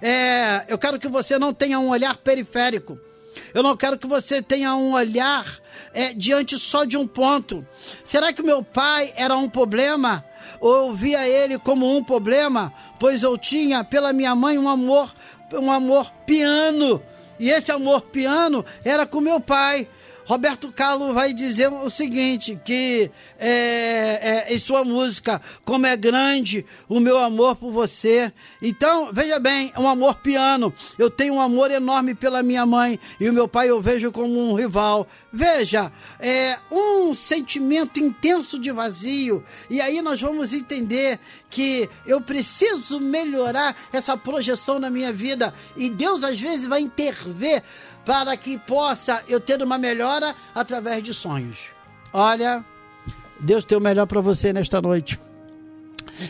é, 0.00 0.64
eu 0.68 0.78
quero 0.78 0.98
que 0.98 1.08
você 1.08 1.38
não 1.38 1.52
tenha 1.52 1.78
um 1.78 1.88
olhar 1.88 2.16
periférico. 2.16 2.98
Eu 3.54 3.62
não 3.62 3.76
quero 3.76 3.98
que 3.98 4.06
você 4.06 4.42
tenha 4.42 4.74
um 4.74 4.92
olhar 4.92 5.61
é, 5.94 6.12
diante 6.14 6.58
só 6.58 6.84
de 6.84 6.96
um 6.96 7.06
ponto. 7.06 7.66
Será 8.04 8.32
que 8.32 8.42
meu 8.42 8.62
pai 8.62 9.12
era 9.16 9.36
um 9.36 9.48
problema? 9.48 10.24
Ou 10.60 10.88
eu 10.88 10.92
via 10.94 11.26
ele 11.26 11.58
como 11.58 11.96
um 11.96 12.02
problema? 12.02 12.72
Pois 12.98 13.22
eu 13.22 13.36
tinha 13.36 13.84
pela 13.84 14.12
minha 14.12 14.34
mãe 14.34 14.58
um 14.58 14.68
amor, 14.68 15.12
um 15.52 15.70
amor 15.70 16.10
piano. 16.26 17.02
E 17.38 17.50
esse 17.50 17.72
amor 17.72 18.02
piano 18.02 18.64
era 18.84 19.06
com 19.06 19.20
meu 19.20 19.40
pai. 19.40 19.88
Roberto 20.24 20.72
Carlos 20.72 21.12
vai 21.12 21.32
dizer 21.32 21.68
o 21.68 21.90
seguinte: 21.90 22.58
que 22.64 23.10
é, 23.38 24.46
é, 24.48 24.54
em 24.54 24.58
sua 24.58 24.84
música, 24.84 25.40
como 25.64 25.86
é 25.86 25.96
grande 25.96 26.64
o 26.88 27.00
meu 27.00 27.18
amor 27.18 27.56
por 27.56 27.72
você. 27.72 28.32
Então, 28.60 29.10
veja 29.12 29.38
bem, 29.38 29.72
um 29.76 29.88
amor 29.88 30.16
piano. 30.16 30.72
Eu 30.98 31.10
tenho 31.10 31.34
um 31.34 31.40
amor 31.40 31.70
enorme 31.70 32.14
pela 32.14 32.42
minha 32.42 32.64
mãe 32.64 32.98
e 33.18 33.28
o 33.28 33.32
meu 33.32 33.48
pai 33.48 33.70
eu 33.70 33.80
vejo 33.80 34.12
como 34.12 34.50
um 34.50 34.54
rival. 34.54 35.06
Veja, 35.32 35.90
é 36.20 36.58
um 36.70 37.14
sentimento 37.14 38.00
intenso 38.00 38.58
de 38.58 38.70
vazio. 38.70 39.44
E 39.68 39.80
aí 39.80 40.00
nós 40.02 40.20
vamos 40.20 40.52
entender 40.52 41.18
que 41.50 41.88
eu 42.06 42.20
preciso 42.20 42.98
melhorar 42.98 43.76
essa 43.92 44.16
projeção 44.16 44.78
na 44.78 44.88
minha 44.88 45.12
vida. 45.12 45.52
E 45.76 45.90
Deus 45.90 46.24
às 46.24 46.40
vezes 46.40 46.66
vai 46.66 46.80
intervir 46.80 47.62
para 48.04 48.36
que 48.36 48.58
possa 48.58 49.22
eu 49.28 49.40
ter 49.40 49.62
uma 49.62 49.78
melhora 49.78 50.34
através 50.54 51.02
de 51.02 51.14
sonhos. 51.14 51.70
Olha, 52.12 52.64
Deus 53.40 53.64
tem 53.64 53.76
o 53.76 53.80
melhor 53.80 54.06
para 54.06 54.20
você 54.20 54.52
nesta 54.52 54.80
noite. 54.80 55.18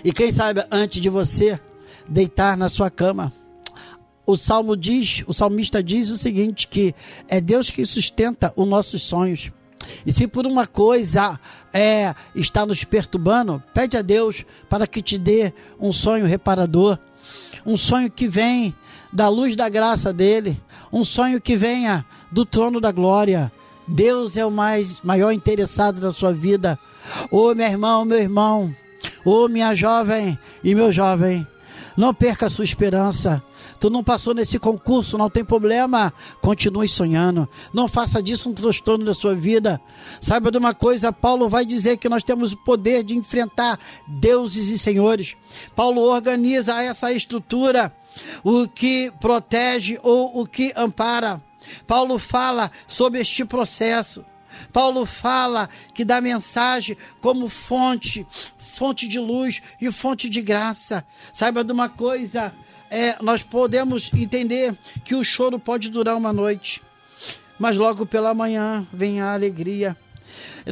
E 0.04 0.12
quem 0.12 0.32
sabe 0.32 0.64
antes 0.70 1.00
de 1.00 1.08
você 1.08 1.58
deitar 2.08 2.56
na 2.56 2.68
sua 2.68 2.90
cama, 2.90 3.32
o 4.26 4.37
salmo 4.37 4.76
diz, 4.76 5.24
o 5.26 5.32
salmista 5.32 5.82
diz 5.82 6.11
o 6.11 6.18
seguinte 6.18 6.68
que 6.68 6.94
é 7.28 7.40
Deus 7.40 7.70
que 7.70 7.85
sustenta 7.85 8.52
os 8.56 8.66
nossos 8.66 9.02
sonhos. 9.02 9.50
E 10.06 10.12
se 10.12 10.28
por 10.28 10.46
uma 10.46 10.66
coisa 10.66 11.38
é 11.72 12.14
está 12.35 12.64
nos 12.64 12.85
perturbando, 12.85 13.62
pede 13.74 13.96
a 13.96 14.02
Deus 14.02 14.44
para 14.68 14.87
que 14.87 15.02
te 15.02 15.18
dê 15.18 15.52
um 15.80 15.92
sonho 15.92 16.24
reparador, 16.24 16.98
um 17.66 17.76
sonho 17.76 18.11
que 18.11 18.28
vem 18.28 18.74
da 19.12 19.29
luz 19.29 19.55
da 19.55 19.68
graça 19.68 20.12
dele, 20.12 20.61
um 20.92 21.05
sonho 21.05 21.40
que 21.40 21.57
venha 21.57 22.05
do 22.31 22.44
trono 22.44 22.81
da 22.81 22.90
glória. 22.90 23.53
Deus 23.87 24.37
é 24.37 24.46
o 24.46 24.51
mais 24.51 25.01
maior 25.03 25.33
interessado 25.33 26.01
na 26.01 26.12
sua 26.12 26.33
vida. 26.33 26.79
Ô 27.31 27.51
oh, 27.51 27.55
meu 27.55 27.66
irmão, 27.66 28.05
meu 28.05 28.18
irmão, 28.18 28.75
ô 29.25 29.44
oh, 29.44 29.48
minha 29.48 29.75
jovem 29.75 30.38
e 30.62 30.75
meu 30.75 30.92
jovem, 30.92 31.46
não 31.96 32.14
perca 32.14 32.46
a 32.46 32.51
sua 32.51 32.64
esperança. 32.64 33.42
Tu 33.79 33.90
não 33.90 34.05
passou 34.05 34.33
nesse 34.33 34.59
concurso, 34.59 35.18
não 35.18 35.29
tem 35.29 35.44
problema. 35.44 36.12
Continue 36.40 36.88
sonhando. 36.88 37.48
Não 37.72 37.88
faça 37.88 38.22
disso 38.22 38.48
um 38.48 38.55
transtorno 38.55 39.05
da 39.05 39.12
sua 39.12 39.35
vida. 39.35 39.81
Saiba 40.20 40.51
de 40.51 40.59
uma 40.59 40.72
coisa: 40.72 41.12
Paulo 41.12 41.48
vai 41.48 41.66
dizer 41.66 41.96
que 41.96 42.09
nós 42.09 42.22
temos 42.22 42.53
o 42.53 42.57
poder 42.59 43.03
de 43.03 43.14
enfrentar 43.16 43.79
deuses 44.07 44.68
e 44.68 44.79
senhores. 44.79 45.37
Paulo 45.75 46.01
organiza 46.03 46.81
essa 46.81 47.12
estrutura, 47.12 47.92
o 48.42 48.68
que 48.68 49.12
protege 49.20 49.98
ou 50.03 50.40
o 50.40 50.46
que 50.46 50.72
ampara. 50.77 51.42
Paulo 51.87 52.18
fala 52.18 52.70
sobre 52.87 53.20
este 53.20 53.44
processo. 53.44 54.25
Paulo 54.72 55.07
fala 55.07 55.68
que 55.94 56.05
dá 56.05 56.20
mensagem 56.20 56.96
como 57.20 57.48
fonte, 57.48 58.27
fonte 58.59 59.09
de 59.09 59.18
luz 59.18 59.62
e 59.81 59.90
fonte 59.90 60.29
de 60.29 60.42
graça. 60.42 61.05
Saiba 61.33 61.64
de 61.64 61.72
uma 61.72 61.88
coisa, 61.88 62.53
é, 62.90 63.16
nós 63.22 63.42
podemos 63.42 64.11
entender 64.12 64.77
que 65.05 65.14
o 65.14 65.25
choro 65.25 65.59
pode 65.59 65.88
durar 65.88 66.16
uma 66.16 66.33
noite, 66.33 66.83
mas 67.59 67.77
logo 67.77 68.05
pela 68.05 68.35
manhã 68.35 68.87
vem 68.92 69.20
a 69.20 69.33
alegria. 69.33 69.96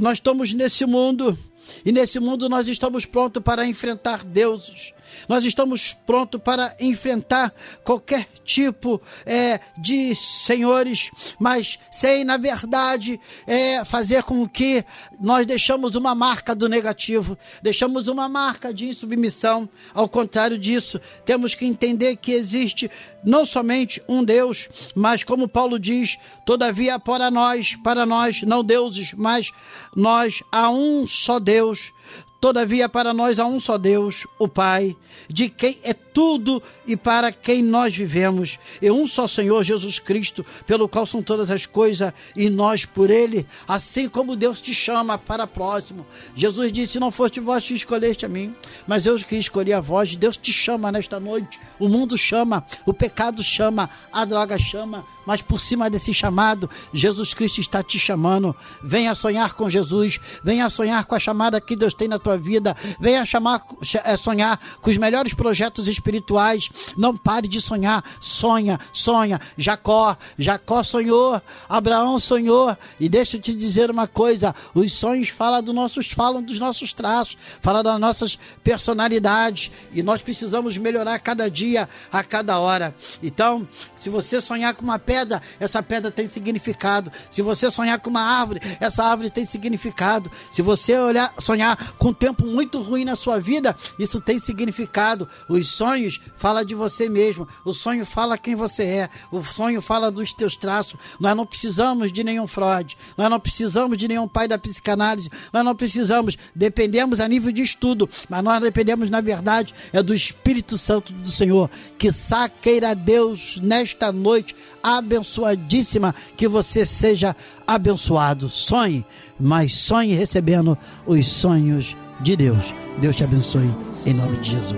Nós 0.00 0.14
estamos 0.14 0.52
nesse 0.52 0.84
mundo 0.84 1.36
e 1.84 1.92
nesse 1.92 2.20
mundo 2.20 2.48
nós 2.48 2.68
estamos 2.68 3.04
prontos 3.04 3.42
para 3.42 3.66
enfrentar 3.66 4.24
deuses. 4.24 4.92
Nós 5.28 5.44
estamos 5.44 5.96
prontos 6.06 6.40
para 6.40 6.74
enfrentar 6.80 7.52
qualquer 7.84 8.26
tipo 8.44 9.00
é, 9.24 9.60
de 9.78 10.14
senhores, 10.14 11.10
mas 11.38 11.78
sem, 11.90 12.24
na 12.24 12.36
verdade, 12.36 13.20
é, 13.46 13.84
fazer 13.84 14.22
com 14.22 14.48
que 14.48 14.84
nós 15.20 15.46
deixamos 15.46 15.94
uma 15.94 16.14
marca 16.14 16.54
do 16.54 16.68
negativo, 16.68 17.38
deixamos 17.62 18.08
uma 18.08 18.28
marca 18.28 18.72
de 18.72 18.88
insubmissão. 18.88 19.68
Ao 19.94 20.08
contrário 20.08 20.58
disso, 20.58 21.00
temos 21.24 21.54
que 21.54 21.64
entender 21.64 22.16
que 22.16 22.32
existe 22.32 22.90
não 23.24 23.44
somente 23.44 24.02
um 24.08 24.24
Deus, 24.24 24.68
mas 24.94 25.22
como 25.22 25.48
Paulo 25.48 25.78
diz, 25.78 26.18
todavia 26.44 26.98
para 26.98 27.30
nós, 27.30 27.76
para 27.84 28.06
nós, 28.06 28.42
não 28.42 28.64
deuses, 28.64 29.12
mas 29.14 29.50
nós 29.94 30.42
há 30.50 30.70
um 30.70 31.06
só 31.06 31.38
Deus 31.38 31.92
Todavia, 32.40 32.88
para 32.88 33.12
nós 33.12 33.38
há 33.38 33.44
um 33.44 33.60
só 33.60 33.76
Deus, 33.76 34.26
o 34.38 34.48
Pai, 34.48 34.96
de 35.28 35.50
quem 35.50 35.78
é 35.82 35.92
tudo 35.92 36.62
e 36.86 36.96
para 36.96 37.30
quem 37.30 37.62
nós 37.62 37.94
vivemos, 37.94 38.58
e 38.80 38.90
um 38.90 39.06
só 39.06 39.28
Senhor 39.28 39.62
Jesus 39.62 39.98
Cristo, 39.98 40.44
pelo 40.66 40.88
qual 40.88 41.06
são 41.06 41.22
todas 41.22 41.50
as 41.50 41.66
coisas, 41.66 42.12
e 42.34 42.48
nós 42.48 42.86
por 42.86 43.10
Ele, 43.10 43.46
assim 43.68 44.08
como 44.08 44.34
Deus 44.34 44.62
te 44.62 44.72
chama 44.72 45.18
para 45.18 45.46
próximo. 45.46 46.06
Jesus 46.34 46.72
disse: 46.72 46.98
Não 46.98 47.10
foste 47.10 47.40
vós 47.40 47.62
que 47.62 47.74
escolheste 47.74 48.24
a 48.24 48.28
mim, 48.28 48.54
mas 48.86 49.04
eu 49.04 49.16
que 49.16 49.36
escolhi 49.36 49.72
a 49.72 49.80
vós. 49.80 50.16
Deus 50.16 50.38
te 50.38 50.52
chama 50.52 50.90
nesta 50.90 51.20
noite. 51.20 51.60
O 51.78 51.88
mundo 51.88 52.16
chama, 52.16 52.64
o 52.86 52.94
pecado 52.94 53.42
chama, 53.42 53.90
a 54.10 54.24
droga 54.24 54.58
chama, 54.58 55.04
mas 55.30 55.42
por 55.42 55.60
cima 55.60 55.88
desse 55.88 56.12
chamado, 56.12 56.68
Jesus 56.92 57.32
Cristo 57.32 57.60
está 57.60 57.84
te 57.84 58.00
chamando. 58.00 58.52
Venha 58.82 59.14
sonhar 59.14 59.54
com 59.54 59.70
Jesus, 59.70 60.18
venha 60.42 60.68
sonhar 60.68 61.04
com 61.04 61.14
a 61.14 61.20
chamada 61.20 61.60
que 61.60 61.76
Deus 61.76 61.94
tem 61.94 62.08
na 62.08 62.18
tua 62.18 62.36
vida, 62.36 62.76
venha 62.98 63.24
chamar, 63.24 63.62
é, 64.02 64.16
sonhar 64.16 64.58
com 64.80 64.90
os 64.90 64.96
melhores 64.96 65.32
projetos 65.32 65.86
espirituais. 65.86 66.68
Não 66.96 67.16
pare 67.16 67.46
de 67.46 67.60
sonhar, 67.60 68.02
sonha, 68.20 68.80
sonha. 68.92 69.40
Jacó, 69.56 70.16
Jacó 70.36 70.82
sonhou, 70.82 71.40
Abraão 71.68 72.18
sonhou. 72.18 72.76
E 72.98 73.08
deixa 73.08 73.36
eu 73.36 73.40
te 73.40 73.54
dizer 73.54 73.88
uma 73.88 74.08
coisa: 74.08 74.52
os 74.74 74.90
sonhos 74.90 75.28
falam, 75.28 75.62
do 75.62 75.72
nossos, 75.72 76.08
falam 76.08 76.42
dos 76.42 76.58
nossos 76.58 76.92
traços, 76.92 77.38
falam 77.60 77.84
das 77.84 78.00
nossas 78.00 78.36
personalidades, 78.64 79.70
e 79.92 80.02
nós 80.02 80.22
precisamos 80.22 80.76
melhorar 80.76 81.20
cada 81.20 81.48
dia, 81.48 81.88
a 82.10 82.24
cada 82.24 82.58
hora. 82.58 82.92
Então, 83.22 83.68
se 84.00 84.10
você 84.10 84.40
sonhar 84.40 84.74
com 84.74 84.82
uma 84.82 84.98
pedra, 84.98 85.19
essa 85.58 85.82
pedra 85.82 86.10
tem 86.10 86.28
significado. 86.28 87.10
Se 87.30 87.40
você 87.40 87.70
sonhar 87.70 87.98
com 88.00 88.10
uma 88.10 88.20
árvore, 88.20 88.60
essa 88.80 89.04
árvore 89.04 89.30
tem 89.30 89.44
significado. 89.44 90.30
Se 90.50 90.60
você 90.60 90.98
olhar, 90.98 91.32
sonhar 91.38 91.92
com 91.94 92.08
um 92.08 92.12
tempo 92.12 92.44
muito 92.46 92.80
ruim 92.80 93.04
na 93.04 93.16
sua 93.16 93.38
vida, 93.38 93.76
isso 93.98 94.20
tem 94.20 94.38
significado. 94.38 95.28
Os 95.48 95.68
sonhos 95.68 96.20
falam 96.36 96.64
de 96.64 96.74
você 96.74 97.08
mesmo. 97.08 97.46
O 97.64 97.72
sonho 97.72 98.04
fala 98.04 98.36
quem 98.36 98.54
você 98.54 98.82
é. 98.82 99.08
O 99.30 99.42
sonho 99.44 99.80
fala 99.80 100.10
dos 100.10 100.32
teus 100.32 100.56
traços. 100.56 100.98
Nós 101.18 101.36
não 101.36 101.46
precisamos 101.46 102.12
de 102.12 102.24
nenhum 102.24 102.46
Freud. 102.46 102.96
Nós 103.16 103.30
não 103.30 103.38
precisamos 103.38 103.96
de 103.96 104.08
nenhum 104.08 104.26
pai 104.26 104.48
da 104.48 104.58
psicanálise. 104.58 105.30
Nós 105.52 105.64
não 105.64 105.74
precisamos. 105.74 106.36
Dependemos 106.54 107.20
a 107.20 107.28
nível 107.28 107.52
de 107.52 107.62
estudo, 107.62 108.08
mas 108.28 108.42
nós 108.42 108.60
dependemos, 108.60 109.08
na 109.08 109.20
verdade, 109.20 109.74
é 109.92 110.02
do 110.02 110.14
Espírito 110.14 110.76
Santo 110.76 111.12
do 111.12 111.28
Senhor. 111.28 111.70
Que 111.96 112.10
saqueira 112.10 112.94
Deus 112.94 113.58
nesta 113.62 114.00
esta 114.00 114.10
noite 114.10 114.56
abençoadíssima, 115.00 116.14
que 116.36 116.46
você 116.46 116.86
seja 116.86 117.34
abençoado. 117.66 118.48
Sonhe, 118.48 119.04
mas 119.38 119.74
sonhe 119.74 120.14
recebendo 120.14 120.78
os 121.06 121.26
sonhos 121.26 121.96
de 122.20 122.36
Deus. 122.36 122.72
Deus 123.00 123.16
te 123.16 123.24
abençoe 123.24 123.70
em 124.06 124.14
nome 124.14 124.36
de 124.38 124.50
Jesus. 124.50 124.76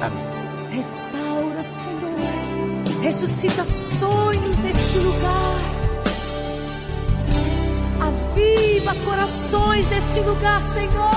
Amém. 0.00 0.30
Restaura, 0.74 1.62
Senhor, 1.62 3.02
ressuscita 3.02 3.64
sonhos 3.64 4.58
neste 4.58 4.98
lugar. 4.98 5.60
Aviva 8.00 8.94
corações 9.04 9.88
neste 9.90 10.20
lugar, 10.20 10.64
Senhor. 10.64 11.10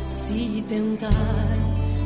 Se 0.00 0.64
tentar 0.68 1.65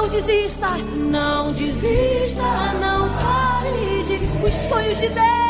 Não 0.00 0.08
desista, 0.08 0.68
não 0.96 1.52
desista, 1.52 2.42
não 2.80 3.10
pare 3.18 4.02
de 4.04 4.46
os 4.46 4.54
sonhos 4.54 4.98
de 4.98 5.08
Deus. 5.08 5.49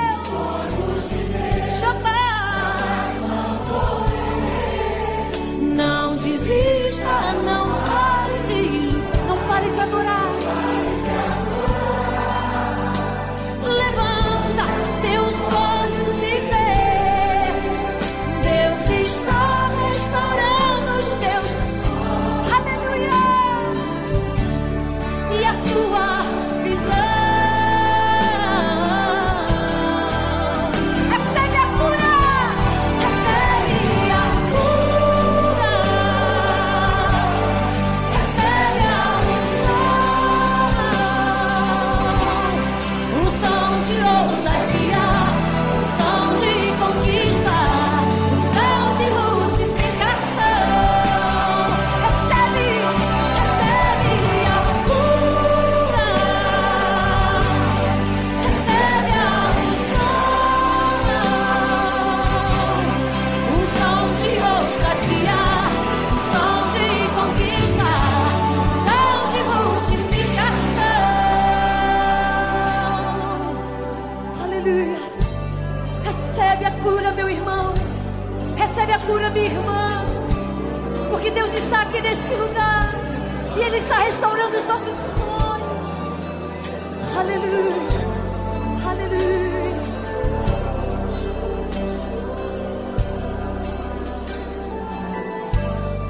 cura, 79.06 79.30
minha 79.30 79.46
irmã. 79.46 80.04
Porque 81.10 81.30
Deus 81.30 81.52
está 81.54 81.82
aqui 81.82 82.00
neste 82.00 82.34
lugar. 82.34 82.94
E 83.56 83.60
Ele 83.60 83.76
está 83.76 83.98
restaurando 83.98 84.56
os 84.56 84.66
nossos 84.66 84.96
sonhos. 84.96 85.90
Aleluia. 87.18 88.10
Aleluia. 88.88 89.50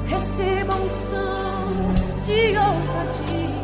Receba 0.07 0.75
um 0.75 0.89
som 0.89 1.93
de 2.21 2.57
ousadia. 2.57 3.61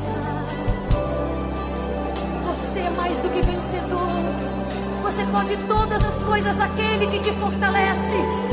Você 2.48 2.80
é 2.80 2.90
mais 2.90 3.20
do 3.20 3.30
que 3.30 3.42
vencedor. 3.42 4.58
Você 5.04 5.24
pode 5.26 5.58
todas 5.68 6.06
as 6.06 6.24
coisas 6.24 6.58
daquele 6.58 7.08
que 7.08 7.20
te 7.20 7.32
fortalece 7.34 8.47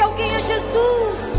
alguém 0.00 0.36
a 0.36 0.40
Jesus. 0.40 1.37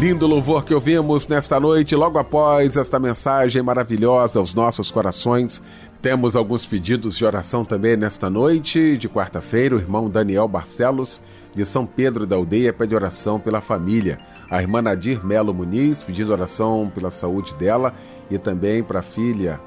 Lindo 0.00 0.26
louvor 0.26 0.64
que 0.64 0.72
ouvimos 0.72 1.28
nesta 1.28 1.60
noite, 1.60 1.94
logo 1.94 2.18
após 2.18 2.74
esta 2.74 2.98
mensagem 2.98 3.60
maravilhosa 3.60 4.38
aos 4.38 4.54
nossos 4.54 4.90
corações. 4.90 5.62
Temos 6.00 6.34
alguns 6.34 6.64
pedidos 6.64 7.18
de 7.18 7.24
oração 7.26 7.66
também 7.66 7.98
nesta 7.98 8.30
noite, 8.30 8.96
de 8.96 9.10
quarta-feira. 9.10 9.76
O 9.76 9.78
irmão 9.78 10.08
Daniel 10.08 10.48
Barcelos, 10.48 11.20
de 11.54 11.66
São 11.66 11.84
Pedro 11.84 12.26
da 12.26 12.34
Aldeia, 12.34 12.72
pede 12.72 12.94
oração 12.94 13.38
pela 13.38 13.60
família. 13.60 14.18
A 14.50 14.62
irmã 14.62 14.80
Nadir 14.80 15.22
Melo 15.22 15.52
Muniz, 15.52 16.02
pedindo 16.02 16.32
oração 16.32 16.90
pela 16.94 17.10
saúde 17.10 17.54
dela 17.56 17.92
e 18.30 18.38
também 18.38 18.82
para 18.82 19.00
a 19.00 19.02
filha, 19.02 19.60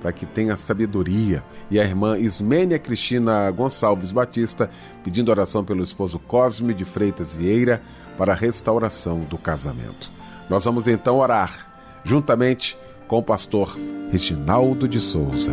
para 0.00 0.12
que 0.12 0.26
tenha 0.26 0.56
sabedoria. 0.56 1.42
E 1.70 1.78
a 1.78 1.84
irmã 1.84 2.18
Ismênia 2.18 2.78
Cristina 2.78 3.50
Gonçalves 3.50 4.10
Batista, 4.10 4.70
pedindo 5.04 5.30
oração 5.30 5.64
pelo 5.64 5.82
esposo 5.82 6.18
Cosme 6.18 6.74
de 6.74 6.84
Freitas 6.84 7.34
Vieira 7.34 7.82
para 8.16 8.32
a 8.32 8.36
restauração 8.36 9.20
do 9.20 9.38
casamento. 9.38 10.10
Nós 10.48 10.64
vamos 10.64 10.88
então 10.88 11.18
orar, 11.18 11.70
juntamente 12.04 12.76
com 13.06 13.18
o 13.18 13.22
pastor 13.22 13.78
Reginaldo 14.10 14.88
de 14.88 15.00
Souza. 15.00 15.52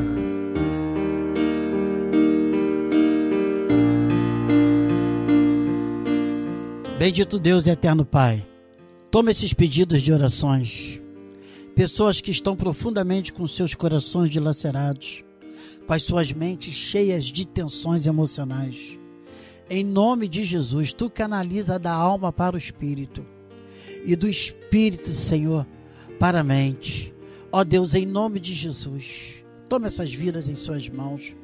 Bendito 6.98 7.38
Deus 7.38 7.68
eterno 7.68 8.04
Pai, 8.04 8.45
toma 9.12 9.30
esses 9.32 9.54
pedidos 9.54 10.02
de 10.02 10.12
orações. 10.12 11.00
Pessoas 11.78 12.19
que 12.19 12.32
estão 12.32 12.57
profundamente 12.57 13.32
com 13.32 13.47
seus 13.47 13.73
corações 13.73 14.30
dilacerados, 14.30 15.23
com 15.86 15.93
as 15.93 16.03
suas 16.03 16.34
mentes 16.34 16.73
cheias 16.73 17.23
de 17.23 17.47
tensões 17.47 18.05
emocionais 18.05 18.97
em 19.69 19.84
nome 19.84 20.30
de 20.30 20.45
Jesus, 20.45 20.93
tu 20.93 21.09
canaliza 21.09 21.78
da 21.78 21.91
alma 21.91 22.32
para 22.32 22.55
o 22.55 22.59
espírito 22.59 23.25
e 24.05 24.15
do 24.15 24.28
espírito, 24.28 25.09
Senhor, 25.09 25.67
para 26.19 26.39
a 26.39 26.43
mente. 26.43 27.13
Ó 27.51 27.63
Deus, 27.63 27.93
em 27.93 28.05
nome 28.05 28.39
de 28.39 28.53
Jesus, 28.53 29.43
toma 29.67 29.88
essas 29.88 30.13
vidas 30.13 30.47
em 30.47 30.55
suas 30.55 30.88
mãos. 30.88 31.36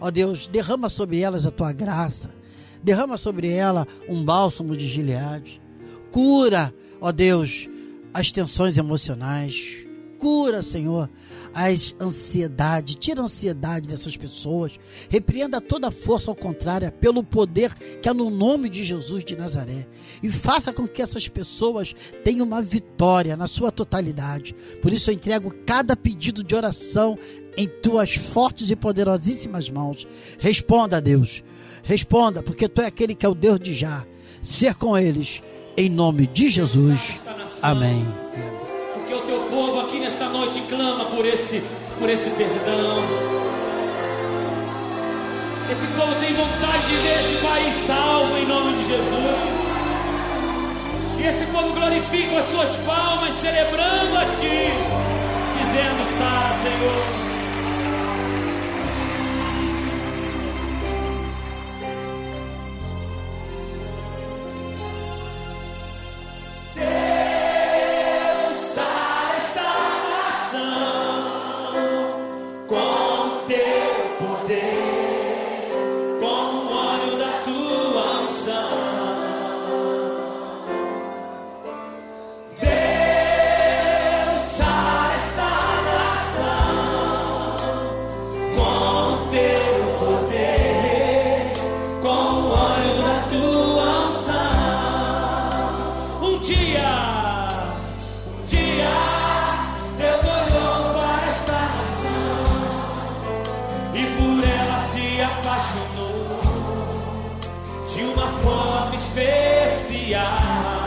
Ó 0.00 0.10
Deus, 0.10 0.46
derrama 0.46 0.88
sobre 0.88 1.20
elas 1.20 1.46
a 1.46 1.50
tua 1.50 1.72
graça. 1.72 2.30
Derrama 2.82 3.18
sobre 3.18 3.48
ela 3.48 3.86
um 4.08 4.24
bálsamo 4.24 4.74
de 4.74 4.86
Gileade. 4.86 5.60
Cura, 6.10 6.72
ó 6.98 7.12
Deus, 7.12 7.68
as 8.12 8.30
tensões 8.30 8.76
emocionais. 8.76 9.86
Cura, 10.18 10.62
Senhor, 10.62 11.08
as 11.54 11.94
ansiedades, 12.00 12.94
tira 12.94 13.22
a 13.22 13.24
ansiedade 13.24 13.88
dessas 13.88 14.16
pessoas, 14.16 14.78
repreenda 15.08 15.60
toda 15.60 15.90
força 15.90 16.30
ao 16.30 16.34
contrário, 16.34 16.92
pelo 16.92 17.24
poder 17.24 17.72
que 18.00 18.08
é 18.08 18.12
no 18.12 18.30
nome 18.30 18.68
de 18.68 18.84
Jesus 18.84 19.24
de 19.24 19.36
Nazaré, 19.36 19.86
e 20.22 20.30
faça 20.30 20.72
com 20.72 20.86
que 20.86 21.02
essas 21.02 21.26
pessoas 21.26 21.94
tenham 22.22 22.46
uma 22.46 22.62
vitória 22.62 23.36
na 23.36 23.46
sua 23.46 23.72
totalidade. 23.72 24.54
Por 24.82 24.92
isso 24.92 25.10
eu 25.10 25.14
entrego 25.14 25.54
cada 25.66 25.96
pedido 25.96 26.44
de 26.44 26.54
oração 26.54 27.18
em 27.56 27.66
tuas 27.66 28.14
fortes 28.14 28.70
e 28.70 28.76
poderosíssimas 28.76 29.70
mãos. 29.70 30.06
Responda 30.38 31.00
Deus, 31.00 31.42
responda, 31.82 32.42
porque 32.42 32.68
tu 32.68 32.80
é 32.80 32.86
aquele 32.86 33.14
que 33.14 33.26
é 33.26 33.28
o 33.28 33.34
Deus 33.34 33.58
de 33.58 33.74
já. 33.74 34.06
Ser 34.42 34.74
com 34.74 34.96
eles, 34.96 35.42
em 35.76 35.88
nome 35.88 36.26
de 36.26 36.48
Jesus. 36.48 37.20
Amém 37.62 38.06
porque 39.10 39.14
o 39.14 39.20
teu 39.26 39.40
povo 39.50 39.80
aqui 39.80 39.98
nesta 39.98 40.28
noite 40.28 40.62
clama 40.68 41.04
por 41.06 41.26
esse, 41.26 41.62
por 41.98 42.08
esse 42.08 42.30
perdão. 42.30 43.02
Esse 45.70 45.86
povo 45.88 46.14
tem 46.20 46.34
vontade 46.34 46.86
de 46.86 46.96
ver 46.96 47.20
esse 47.20 47.42
país 47.42 47.86
salvo 47.86 48.36
em 48.36 48.46
nome 48.46 48.76
de 48.78 48.86
Jesus. 48.86 49.60
E 51.18 51.22
esse 51.26 51.44
povo 51.46 51.72
glorifica 51.72 52.38
as 52.38 52.48
suas 52.50 52.76
palmas, 52.86 53.34
celebrando 53.34 54.16
a 54.16 54.24
Ti, 54.40 54.70
dizendo: 55.58 56.18
Sara, 56.18 56.54
Senhor. 56.62 57.29
especial. 109.00 110.79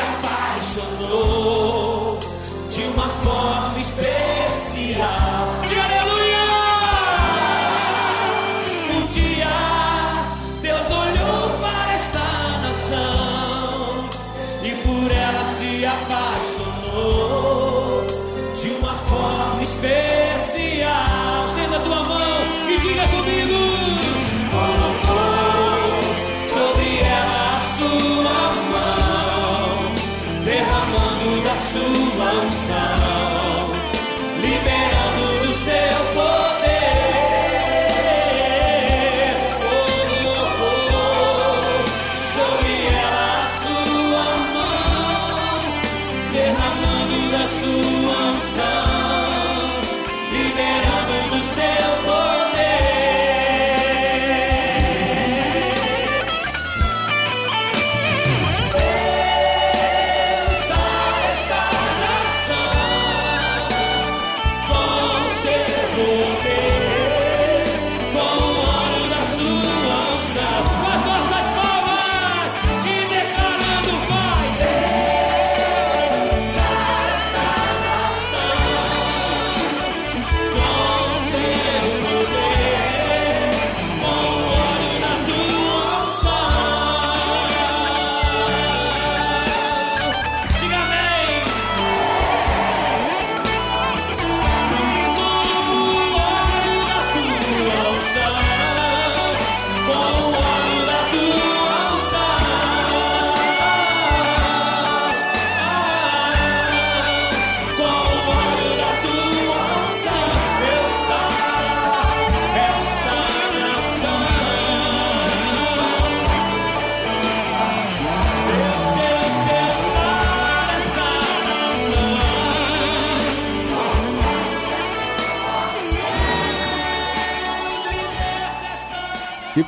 apaixonou. 0.00 1.37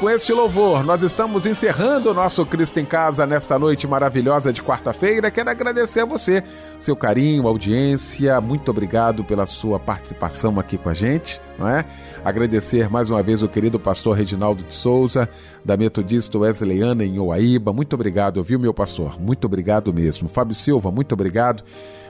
Com 0.01 0.09
este 0.09 0.32
louvor, 0.32 0.82
nós 0.82 1.03
estamos 1.03 1.44
encerrando 1.44 2.11
o 2.11 2.14
nosso 2.14 2.46
Cristo 2.46 2.80
em 2.80 2.86
Casa 2.86 3.26
nesta 3.26 3.59
noite 3.59 3.86
maravilhosa 3.86 4.51
de 4.51 4.62
quarta-feira. 4.62 5.30
Quero 5.30 5.51
agradecer 5.51 6.01
a 6.01 6.07
você, 6.07 6.42
seu 6.78 6.96
carinho, 6.96 7.46
audiência. 7.46 8.40
Muito 8.40 8.70
obrigado 8.70 9.22
pela 9.22 9.44
sua 9.44 9.78
participação 9.78 10.59
aqui 10.59 10.78
com 10.78 10.88
a 10.88 10.94
gente. 10.94 11.38
Não 11.61 11.68
é? 11.68 11.84
Agradecer 12.24 12.88
mais 12.88 13.11
uma 13.11 13.22
vez 13.22 13.42
o 13.42 13.48
querido 13.48 13.78
pastor 13.78 14.16
Reginaldo 14.16 14.64
de 14.64 14.74
Souza, 14.74 15.28
da 15.62 15.76
Metodista 15.76 16.38
Wesleyana 16.38 17.04
em 17.04 17.18
Oaíba. 17.18 17.70
Muito 17.70 17.92
obrigado, 17.92 18.42
viu, 18.42 18.58
meu 18.58 18.72
pastor? 18.72 19.20
Muito 19.20 19.44
obrigado 19.44 19.92
mesmo. 19.92 20.26
Fábio 20.26 20.54
Silva, 20.54 20.90
muito 20.90 21.12
obrigado. 21.12 21.62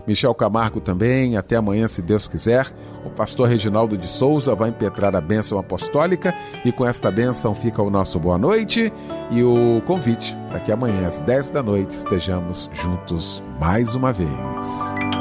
Michel 0.06 0.34
Camargo 0.34 0.80
também. 0.80 1.36
Até 1.36 1.56
amanhã, 1.56 1.88
se 1.88 2.00
Deus 2.00 2.28
quiser. 2.28 2.72
O 3.04 3.10
pastor 3.10 3.48
Reginaldo 3.48 3.98
de 3.98 4.06
Souza 4.06 4.54
vai 4.54 4.70
impetrar 4.70 5.16
a 5.16 5.20
bênção 5.20 5.58
apostólica 5.58 6.32
e 6.64 6.70
com 6.70 6.86
esta 6.86 7.10
bênção 7.10 7.52
fica 7.52 7.82
o 7.82 7.90
nosso 7.90 8.20
boa 8.20 8.38
noite 8.38 8.92
e 9.32 9.42
o 9.42 9.82
convite 9.84 10.36
para 10.48 10.60
que 10.60 10.70
amanhã 10.70 11.08
às 11.08 11.18
10 11.18 11.50
da 11.50 11.62
noite 11.62 11.90
estejamos 11.90 12.70
juntos 12.72 13.42
mais 13.58 13.96
uma 13.96 14.12
vez. 14.12 15.19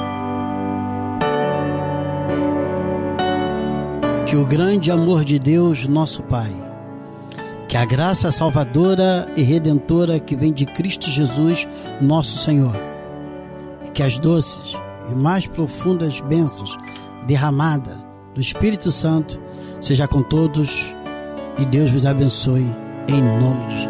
Que 4.29 4.35
o 4.35 4.45
grande 4.45 4.91
amor 4.91 5.25
de 5.25 5.39
Deus, 5.39 5.87
nosso 5.87 6.21
Pai, 6.21 6.51
que 7.67 7.75
a 7.75 7.83
graça 7.83 8.29
salvadora 8.29 9.27
e 9.35 9.41
redentora 9.41 10.19
que 10.19 10.35
vem 10.35 10.53
de 10.53 10.67
Cristo 10.67 11.09
Jesus, 11.09 11.67
nosso 11.99 12.37
Senhor, 12.37 12.79
e 13.87 13.89
que 13.89 14.03
as 14.03 14.19
doces 14.19 14.77
e 15.11 15.15
mais 15.15 15.47
profundas 15.47 16.21
bênçãos 16.21 16.77
derramada 17.25 17.97
do 18.35 18.39
Espírito 18.39 18.91
Santo 18.91 19.39
seja 19.81 20.07
com 20.07 20.21
todos 20.21 20.93
e 21.57 21.65
Deus 21.65 21.89
vos 21.89 22.05
abençoe 22.05 22.71
em 23.07 23.23
nome 23.23 23.65
de 23.65 23.79
Jesus. 23.79 23.88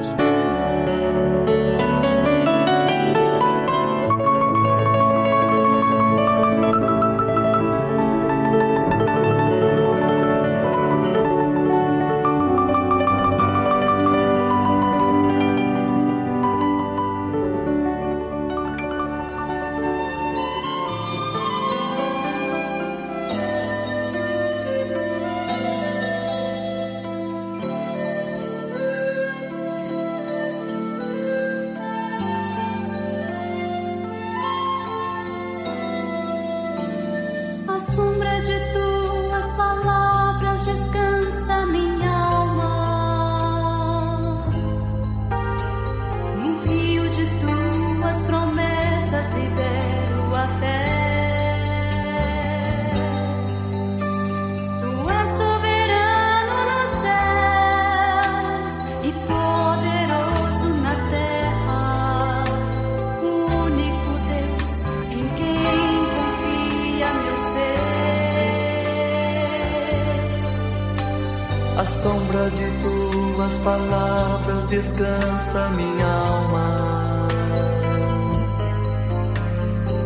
Descansa 74.70 75.70
minha 75.76 76.06
alma. 76.06 76.68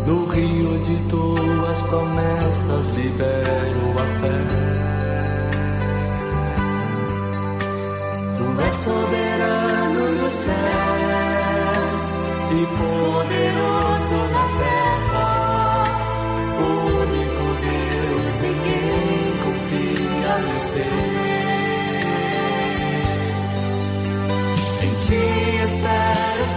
No 0.08 0.26
rio 0.26 0.80
de 0.80 0.96
tuas 1.10 1.82
promessas 1.84 2.88
libero 2.96 3.86
a 3.98 4.06
fé. 4.20 4.40
Tu 8.38 8.46
és 8.68 8.76
soberano 8.86 10.04
nos 10.22 10.34
céus 10.46 12.04
e 12.52 12.62
poderoso 12.78 14.18
na 14.34 14.44
terra. 14.48 14.53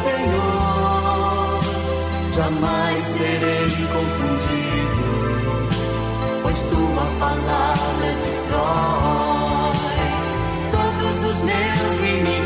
Senhor. 0.06 1.60
Jamais 2.36 3.02
serei 3.18 3.70
confundido, 3.94 5.06
pois 6.42 6.58
tua 6.70 7.06
palavra 7.18 8.08
destrói 8.24 9.76
todos 10.72 11.16
os 11.30 11.38
meus 11.42 12.45